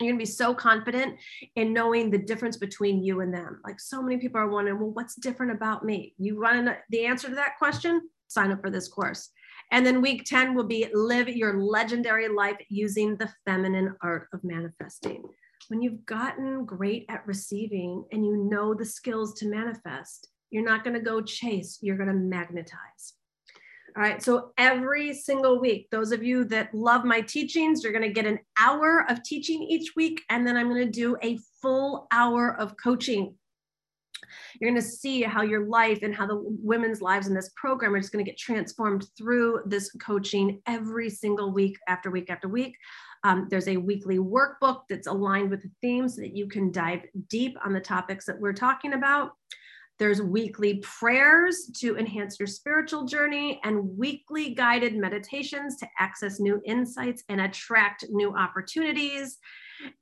you're 0.04 0.12
going 0.12 0.24
to 0.24 0.30
be 0.30 0.36
so 0.36 0.54
confident 0.54 1.18
in 1.56 1.72
knowing 1.72 2.10
the 2.10 2.18
difference 2.18 2.56
between 2.56 3.02
you 3.02 3.20
and 3.20 3.32
them. 3.32 3.60
Like 3.64 3.80
so 3.80 4.02
many 4.02 4.18
people 4.18 4.40
are 4.40 4.48
wondering, 4.48 4.78
well, 4.78 4.90
what's 4.90 5.14
different 5.14 5.52
about 5.52 5.84
me? 5.84 6.14
You 6.18 6.40
want 6.40 6.66
to 6.66 6.76
the 6.90 7.06
answer 7.06 7.28
to 7.28 7.34
that 7.36 7.58
question? 7.58 8.08
Sign 8.28 8.52
up 8.52 8.60
for 8.60 8.70
this 8.70 8.88
course. 8.88 9.30
And 9.70 9.86
then 9.86 10.02
week 10.02 10.24
10 10.26 10.54
will 10.54 10.64
be 10.64 10.86
live 10.92 11.28
your 11.28 11.58
legendary 11.58 12.28
life 12.28 12.58
using 12.68 13.16
the 13.16 13.32
feminine 13.46 13.94
art 14.02 14.28
of 14.32 14.44
manifesting. 14.44 15.22
When 15.68 15.80
you've 15.80 16.04
gotten 16.04 16.64
great 16.66 17.06
at 17.08 17.26
receiving 17.26 18.04
and 18.12 18.26
you 18.26 18.36
know 18.36 18.74
the 18.74 18.84
skills 18.84 19.32
to 19.38 19.48
manifest, 19.48 20.28
you're 20.50 20.64
not 20.64 20.84
going 20.84 20.94
to 20.94 21.00
go 21.00 21.22
chase, 21.22 21.78
you're 21.80 21.96
going 21.96 22.08
to 22.08 22.14
magnetize. 22.14 23.14
All 23.94 24.02
right. 24.02 24.22
So 24.22 24.52
every 24.56 25.12
single 25.12 25.60
week, 25.60 25.88
those 25.90 26.12
of 26.12 26.22
you 26.22 26.44
that 26.46 26.72
love 26.72 27.04
my 27.04 27.20
teachings, 27.20 27.82
you're 27.82 27.92
going 27.92 28.02
to 28.02 28.12
get 28.12 28.24
an 28.24 28.38
hour 28.58 29.04
of 29.10 29.22
teaching 29.22 29.62
each 29.62 29.94
week. 29.94 30.22
And 30.30 30.46
then 30.46 30.56
I'm 30.56 30.70
going 30.70 30.84
to 30.86 30.90
do 30.90 31.16
a 31.22 31.38
full 31.60 32.06
hour 32.10 32.56
of 32.58 32.74
coaching. 32.82 33.34
You're 34.58 34.70
going 34.70 34.80
to 34.80 34.88
see 34.88 35.22
how 35.22 35.42
your 35.42 35.66
life 35.66 35.98
and 36.02 36.14
how 36.14 36.26
the 36.26 36.40
women's 36.42 37.02
lives 37.02 37.26
in 37.26 37.34
this 37.34 37.50
program 37.54 37.94
are 37.94 38.00
just 38.00 38.12
going 38.12 38.24
to 38.24 38.30
get 38.30 38.38
transformed 38.38 39.04
through 39.18 39.60
this 39.66 39.90
coaching 40.00 40.62
every 40.66 41.10
single 41.10 41.52
week 41.52 41.76
after 41.86 42.10
week 42.10 42.30
after 42.30 42.48
week. 42.48 42.74
Um, 43.24 43.46
there's 43.50 43.68
a 43.68 43.76
weekly 43.76 44.18
workbook 44.18 44.82
that's 44.88 45.06
aligned 45.06 45.50
with 45.50 45.62
the 45.62 45.70
themes 45.82 46.16
so 46.16 46.22
that 46.22 46.34
you 46.34 46.48
can 46.48 46.72
dive 46.72 47.02
deep 47.28 47.58
on 47.62 47.74
the 47.74 47.80
topics 47.80 48.24
that 48.24 48.40
we're 48.40 48.54
talking 48.54 48.94
about 48.94 49.32
There's 50.02 50.20
weekly 50.20 50.78
prayers 50.78 51.70
to 51.76 51.96
enhance 51.96 52.36
your 52.40 52.48
spiritual 52.48 53.04
journey 53.04 53.60
and 53.62 53.96
weekly 53.96 54.52
guided 54.52 54.96
meditations 54.96 55.76
to 55.76 55.86
access 55.96 56.40
new 56.40 56.60
insights 56.64 57.22
and 57.28 57.40
attract 57.40 58.06
new 58.10 58.34
opportunities. 58.34 59.38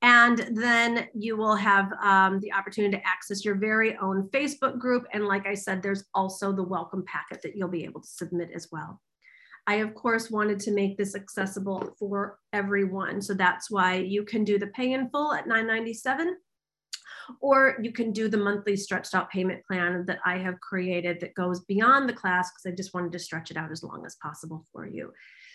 And 0.01 0.39
then 0.55 1.09
you 1.13 1.37
will 1.37 1.55
have 1.55 1.93
um, 2.03 2.41
the 2.41 2.51
opportunity 2.51 2.97
to 2.97 3.07
access 3.07 3.45
your 3.45 3.57
very 3.57 3.95
own 3.99 4.31
Facebook 4.31 4.79
group. 4.79 5.05
And 5.13 5.27
like 5.27 5.47
I 5.47 5.53
said, 5.53 5.83
there's 5.83 6.05
also 6.15 6.51
the 6.51 6.65
welcome 6.65 7.05
packet 7.07 7.43
that 7.43 7.55
you'll 7.55 7.69
be 7.69 7.85
able 7.85 8.01
to 8.01 8.09
submit 8.09 8.49
as 8.55 8.69
well. 8.73 9.03
I, 9.67 9.75
of 9.75 9.95
course, 9.95 10.31
wanted 10.31 10.61
to 10.61 10.71
make 10.71 10.97
this 10.97 11.15
accessible 11.15 11.95
for 11.99 12.39
everyone. 12.55 13.21
So 13.21 13.35
that's 13.35 13.71
why 13.71 13.97
you 13.97 14.25
can 14.25 14.45
do 14.45 14.59
the 14.59 14.69
pay 14.69 14.95
in 14.95 15.11
full 15.11 15.35
at 15.35 15.47
997 15.47 16.39
or 17.41 17.76
you 17.83 17.93
can 17.93 18.12
do 18.12 18.28
the 18.28 18.37
monthly 18.37 18.76
stretched 18.76 19.14
out 19.14 19.31
payment 19.31 19.64
plan 19.64 20.05
that 20.07 20.18
I 20.24 20.39
have 20.39 20.61
created 20.61 21.20
that 21.20 21.35
goes 21.35 21.61
beyond 21.61 22.09
the 22.09 22.12
class 22.12 22.51
because 22.51 22.72
I 22.72 22.74
just 22.74 22.95
wanted 22.95 23.12
to 23.12 23.18
stretch 23.18 23.51
it 23.51 23.57
out 23.57 23.72
as 23.72 23.83
long 23.83 24.05
as 24.07 24.16
possible 24.16 24.64
for 24.72 24.87
you. 24.87 25.12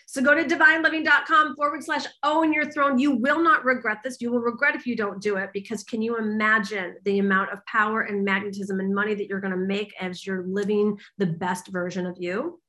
So 0.08 0.22
go 0.22 0.34
to 0.34 0.44
divineliving.com 0.44 1.56
forward 1.56 1.82
slash 1.82 2.04
own 2.22 2.52
your 2.52 2.70
throne. 2.70 2.96
You 2.98 3.16
will 3.16 3.42
not 3.42 3.64
regret 3.64 3.98
this. 4.04 4.20
You 4.20 4.30
will 4.30 4.40
regret 4.40 4.76
if 4.76 4.86
you 4.86 4.94
don't 4.94 5.20
do 5.20 5.36
it 5.36 5.50
because 5.52 5.82
can 5.82 6.00
you 6.00 6.16
imagine 6.16 6.94
the 7.04 7.18
amount 7.18 7.52
of 7.52 7.64
power 7.66 8.02
and 8.02 8.24
magnetism 8.24 8.78
and 8.78 8.94
money 8.94 9.14
that 9.14 9.26
you're 9.26 9.40
going 9.40 9.52
to 9.52 9.56
make 9.56 9.92
as 10.00 10.24
you're 10.24 10.44
living 10.46 10.96
the 11.18 11.26
best 11.26 11.68
version 11.68 12.06
of 12.06 12.16
you? 12.20 12.60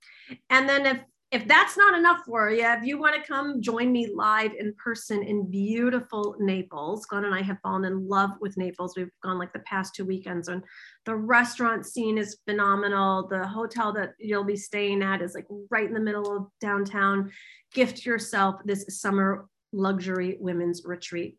And 0.49 0.68
then 0.68 0.86
if 0.88 0.99
if 1.32 1.46
that's 1.46 1.76
not 1.78 1.98
enough 1.98 2.22
for 2.26 2.50
you, 2.50 2.64
if 2.64 2.86
you 2.86 2.98
want 2.98 3.16
to 3.16 3.28
come 3.28 3.62
join 3.62 3.92
me 3.92 4.10
live 4.16 4.54
in 4.58 4.74
person 4.76 5.24
in 5.24 5.52
beautiful 5.52 6.36
Naples, 6.40 7.06
Glenn 7.06 7.26
and 7.26 7.36
I 7.36 7.42
have 7.42 7.60
fallen 7.62 7.84
in 7.84 8.08
love 8.08 8.32
with 8.40 8.56
Naples. 8.56 8.94
We've 8.96 9.12
gone 9.22 9.38
like 9.38 9.52
the 9.52 9.60
past 9.60 9.94
two 9.94 10.06
weekends, 10.06 10.48
and 10.48 10.64
the 11.06 11.16
restaurant 11.16 11.86
scene 11.86 12.18
is 12.18 12.40
phenomenal. 12.48 13.28
The 13.28 13.46
hotel 13.46 13.92
that 13.94 14.14
you'll 14.20 14.46
be 14.46 14.56
staying 14.56 15.04
at 15.04 15.22
is 15.22 15.36
like 15.36 15.48
right 15.70 15.88
in 15.88 15.94
the 15.94 16.00
middle 16.00 16.34
of 16.34 16.48
downtown. 16.62 17.30
Gift 17.74 18.06
yourself 18.06 18.62
this 18.64 18.86
summer 18.88 19.48
luxury 19.74 20.38
women's 20.40 20.84
retreat. 20.86 21.38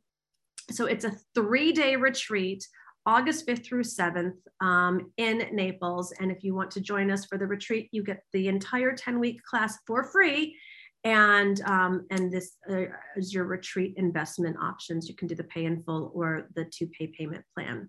So 0.71 0.85
it's 0.85 1.05
a 1.07 1.17
three 1.35 1.73
day 1.73 1.97
retreat 1.97 2.67
August 3.09 3.47
5th 3.47 3.65
through 3.65 3.85
7th 3.85 4.37
um, 4.61 5.11
in 5.17 5.49
Naples. 5.51 6.13
And 6.21 6.31
if 6.31 6.45
you 6.45 6.55
want 6.55 6.71
to 6.73 6.81
join 6.83 7.11
us 7.11 7.25
for 7.25 7.39
the 7.39 7.47
retreat, 7.47 7.89
you 7.91 8.05
get 8.05 8.21
the 8.35 8.49
entire 8.49 8.95
10 8.95 9.19
week 9.19 9.43
class 9.45 9.79
for 9.87 10.05
free. 10.05 10.55
And 11.05 11.59
um, 11.63 12.07
and 12.11 12.31
this 12.31 12.57
uh, 12.71 12.85
is 13.17 13.33
your 13.33 13.45
retreat 13.45 13.95
investment 13.97 14.57
options. 14.61 15.09
You 15.09 15.15
can 15.15 15.27
do 15.27 15.35
the 15.35 15.45
pay 15.45 15.65
in 15.65 15.83
full 15.85 16.13
or 16.15 16.49
the 16.55 16.67
two 16.67 16.87
pay 16.89 17.07
payment 17.07 17.47
plan. 17.55 17.89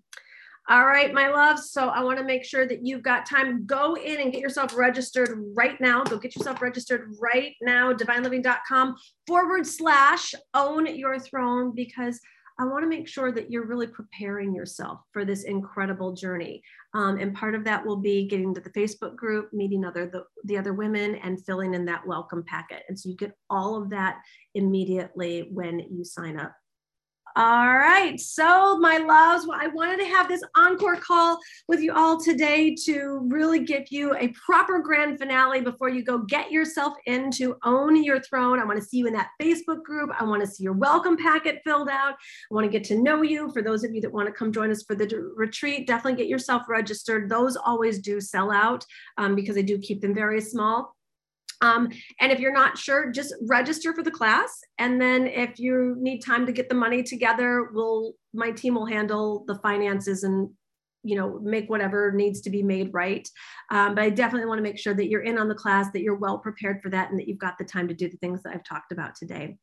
All 0.70 0.86
right, 0.86 1.12
my 1.14 1.28
loves. 1.30 1.72
So 1.72 1.90
I 1.90 2.02
want 2.02 2.20
to 2.20 2.24
make 2.24 2.46
sure 2.46 2.66
that 2.68 2.86
you've 2.86 3.02
got 3.02 3.26
time. 3.26 3.66
Go 3.66 3.96
in 3.96 4.22
and 4.22 4.32
get 4.32 4.40
yourself 4.40 4.78
registered 4.78 5.32
right 5.54 5.82
now. 5.82 6.04
Go 6.04 6.18
get 6.18 6.36
yourself 6.36 6.62
registered 6.62 7.12
right 7.20 7.56
now, 7.62 7.92
divineliving.com 7.92 8.96
forward 9.26 9.66
slash 9.66 10.34
own 10.54 10.86
your 10.96 11.20
throne 11.20 11.74
because 11.76 12.22
I 12.60 12.66
want 12.66 12.84
to 12.84 12.90
make 12.90 13.08
sure 13.08 13.32
that 13.32 13.50
you're 13.50 13.66
really 13.66 13.88
preparing 13.88 14.54
yourself 14.54 15.00
for 15.14 15.24
this 15.24 15.46
incredible 15.46 16.12
journey. 16.12 16.62
Um, 16.94 17.18
and 17.18 17.34
part 17.34 17.56
of 17.56 17.64
that 17.64 17.86
will 17.86 17.96
be 17.96 18.28
getting 18.28 18.54
to 18.54 18.60
the 18.60 18.70
Facebook 18.72 19.16
group, 19.16 19.54
meeting 19.54 19.86
other 19.86 20.08
the, 20.08 20.26
the 20.44 20.58
other 20.58 20.74
women, 20.74 21.16
and 21.16 21.44
filling 21.46 21.74
in 21.74 21.86
that 21.86 22.06
welcome 22.06 22.44
packet. 22.44 22.84
And 22.90 23.00
so 23.00 23.08
you 23.08 23.16
get 23.16 23.32
all 23.50 23.82
of 23.82 23.90
that 23.92 24.18
immediately 24.56 25.50
when 25.54 25.80
you 25.80 26.04
sign 26.04 26.38
up. 26.38 26.54
All 27.36 27.78
right. 27.78 28.20
So, 28.20 28.78
my 28.80 28.98
loves, 28.98 29.48
I 29.54 29.68
wanted 29.68 30.00
to 30.00 30.06
have 30.06 30.28
this 30.28 30.42
encore 30.56 30.96
call 30.96 31.38
with 31.68 31.80
you 31.80 31.94
all 31.94 32.20
today 32.20 32.76
to 32.86 33.22
really 33.30 33.60
give 33.60 33.92
you 33.92 34.16
a 34.16 34.30
proper 34.30 34.80
grand 34.80 35.20
finale 35.20 35.62
before 35.62 35.90
you 35.90 36.04
go 36.04 36.20
get 36.20 36.52
yourself 36.52 36.94
into 37.06 37.56
Own 37.64 38.04
Your 38.04 38.20
Throne. 38.20 38.60
I 38.60 38.66
want 38.66 38.80
to 38.80 38.86
see 38.86 38.98
you 38.98 39.08
in 39.08 39.14
that 39.14 39.30
Facebook 39.40 39.84
group. 39.84 40.10
I 40.20 40.24
want 40.24 40.42
to 40.42 40.48
see 40.48 40.64
your 40.64 40.74
welcome 40.74 41.18
packet 41.18 41.62
filled 41.64 41.90
out. 41.90 42.14
I 42.14 42.54
want 42.54 42.66
to 42.66 42.72
get 42.72 42.84
to 42.86 43.00
know 43.00 43.22
you. 43.22 43.52
For 43.52 43.62
those 43.62 43.84
of 43.84 43.94
you 43.94 44.02
that 44.02 44.12
want 44.12 44.28
to 44.28 44.34
come 44.34 44.52
join 44.52 44.72
us 44.72 44.84
for 44.84 44.96
the 44.96 45.32
retreat, 45.36 45.86
definitely 45.86 46.18
get 46.18 46.30
yourself 46.30 46.64
registered. 46.68 47.30
Those 47.30 47.56
always 47.56 48.00
do 48.00 48.20
sell 48.20 48.52
out 48.52 48.84
um, 49.18 49.36
because 49.36 49.56
I 49.56 49.62
do 49.62 49.78
keep 49.78 50.02
them 50.02 50.16
very 50.16 50.42
small. 50.42 50.96
Um, 51.62 51.90
and 52.20 52.32
if 52.32 52.40
you're 52.40 52.54
not 52.54 52.78
sure, 52.78 53.12
just 53.12 53.34
register 53.48 53.94
for 53.94 54.04
the 54.04 54.12
class. 54.12 54.60
And 54.78 55.02
then 55.02 55.28
if 55.28 55.60
you 55.60 55.96
need 56.00 56.20
time 56.20 56.46
to 56.46 56.52
get 56.52 56.70
the 56.70 56.76
money 56.76 57.04
together, 57.04 57.70
we'll 57.74 58.14
my 58.34 58.52
team 58.52 58.76
will 58.76 58.86
handle 58.86 59.44
the 59.48 59.56
finances 59.56 60.24
and 60.24 60.50
you 61.04 61.16
know 61.16 61.40
make 61.42 61.70
whatever 61.70 62.12
needs 62.12 62.42
to 62.42 62.50
be 62.50 62.62
made 62.62 62.94
right. 62.94 63.28
Um, 63.72 63.96
but 63.96 64.04
i 64.04 64.10
definitely 64.10 64.48
want 64.48 64.60
to 64.60 64.64
make 64.64 64.78
sure 64.78 64.94
that 64.94 65.08
you're 65.08 65.22
in 65.22 65.38
on 65.38 65.48
the 65.48 65.56
class 65.56 65.92
that 65.94 66.02
you're 66.02 66.16
well 66.16 66.38
prepared 66.40 66.82
for 66.82 66.90
that 66.90 67.10
and 67.10 67.20
that 67.20 67.28
you've 67.28 67.40
got 67.40 67.58
the 67.58 67.64
time 67.64 67.88
to 67.88 67.94
do 67.94 68.10
the 68.10 68.18
things 68.18 68.44
that 68.44 68.54
i've 68.54 68.64
talked 68.64 68.92
about 68.92 69.16
today. 69.16 69.58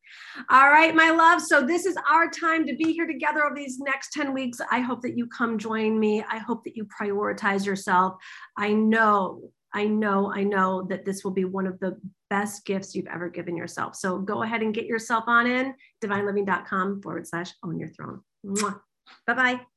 All 0.49 0.69
right 0.69 0.95
my 0.95 1.11
love. 1.11 1.41
So 1.41 1.61
this 1.61 1.85
is 1.85 1.95
our 2.09 2.29
time 2.29 2.65
to 2.65 2.75
be 2.75 2.91
here 2.91 3.07
together 3.07 3.45
over 3.45 3.55
these 3.55 3.79
next 3.79 4.13
10 4.13 4.33
weeks. 4.33 4.59
I 4.71 4.79
hope 4.79 5.01
that 5.03 5.17
you 5.17 5.27
come 5.27 5.57
join 5.57 5.99
me. 5.99 6.23
I 6.29 6.39
hope 6.39 6.63
that 6.63 6.75
you 6.75 6.87
prioritize 6.99 7.65
yourself. 7.65 8.15
I 8.57 8.73
know 8.73 9.51
I 9.77 9.85
know, 9.85 10.33
I 10.33 10.43
know 10.43 10.87
that 10.89 11.05
this 11.05 11.23
will 11.23 11.31
be 11.31 11.45
one 11.45 11.67
of 11.67 11.79
the 11.79 11.99
best 12.31 12.65
gifts 12.65 12.95
you've 12.95 13.05
ever 13.05 13.29
given 13.29 13.55
yourself. 13.55 13.95
So 13.95 14.17
go 14.17 14.41
ahead 14.41 14.63
and 14.63 14.73
get 14.73 14.87
yourself 14.87 15.25
on 15.27 15.45
in 15.45 15.75
divineliving.com 16.03 17.03
forward 17.03 17.27
slash 17.27 17.51
own 17.63 17.79
your 17.79 17.89
throne. 17.89 18.21
Bye 19.27 19.33
bye. 19.35 19.76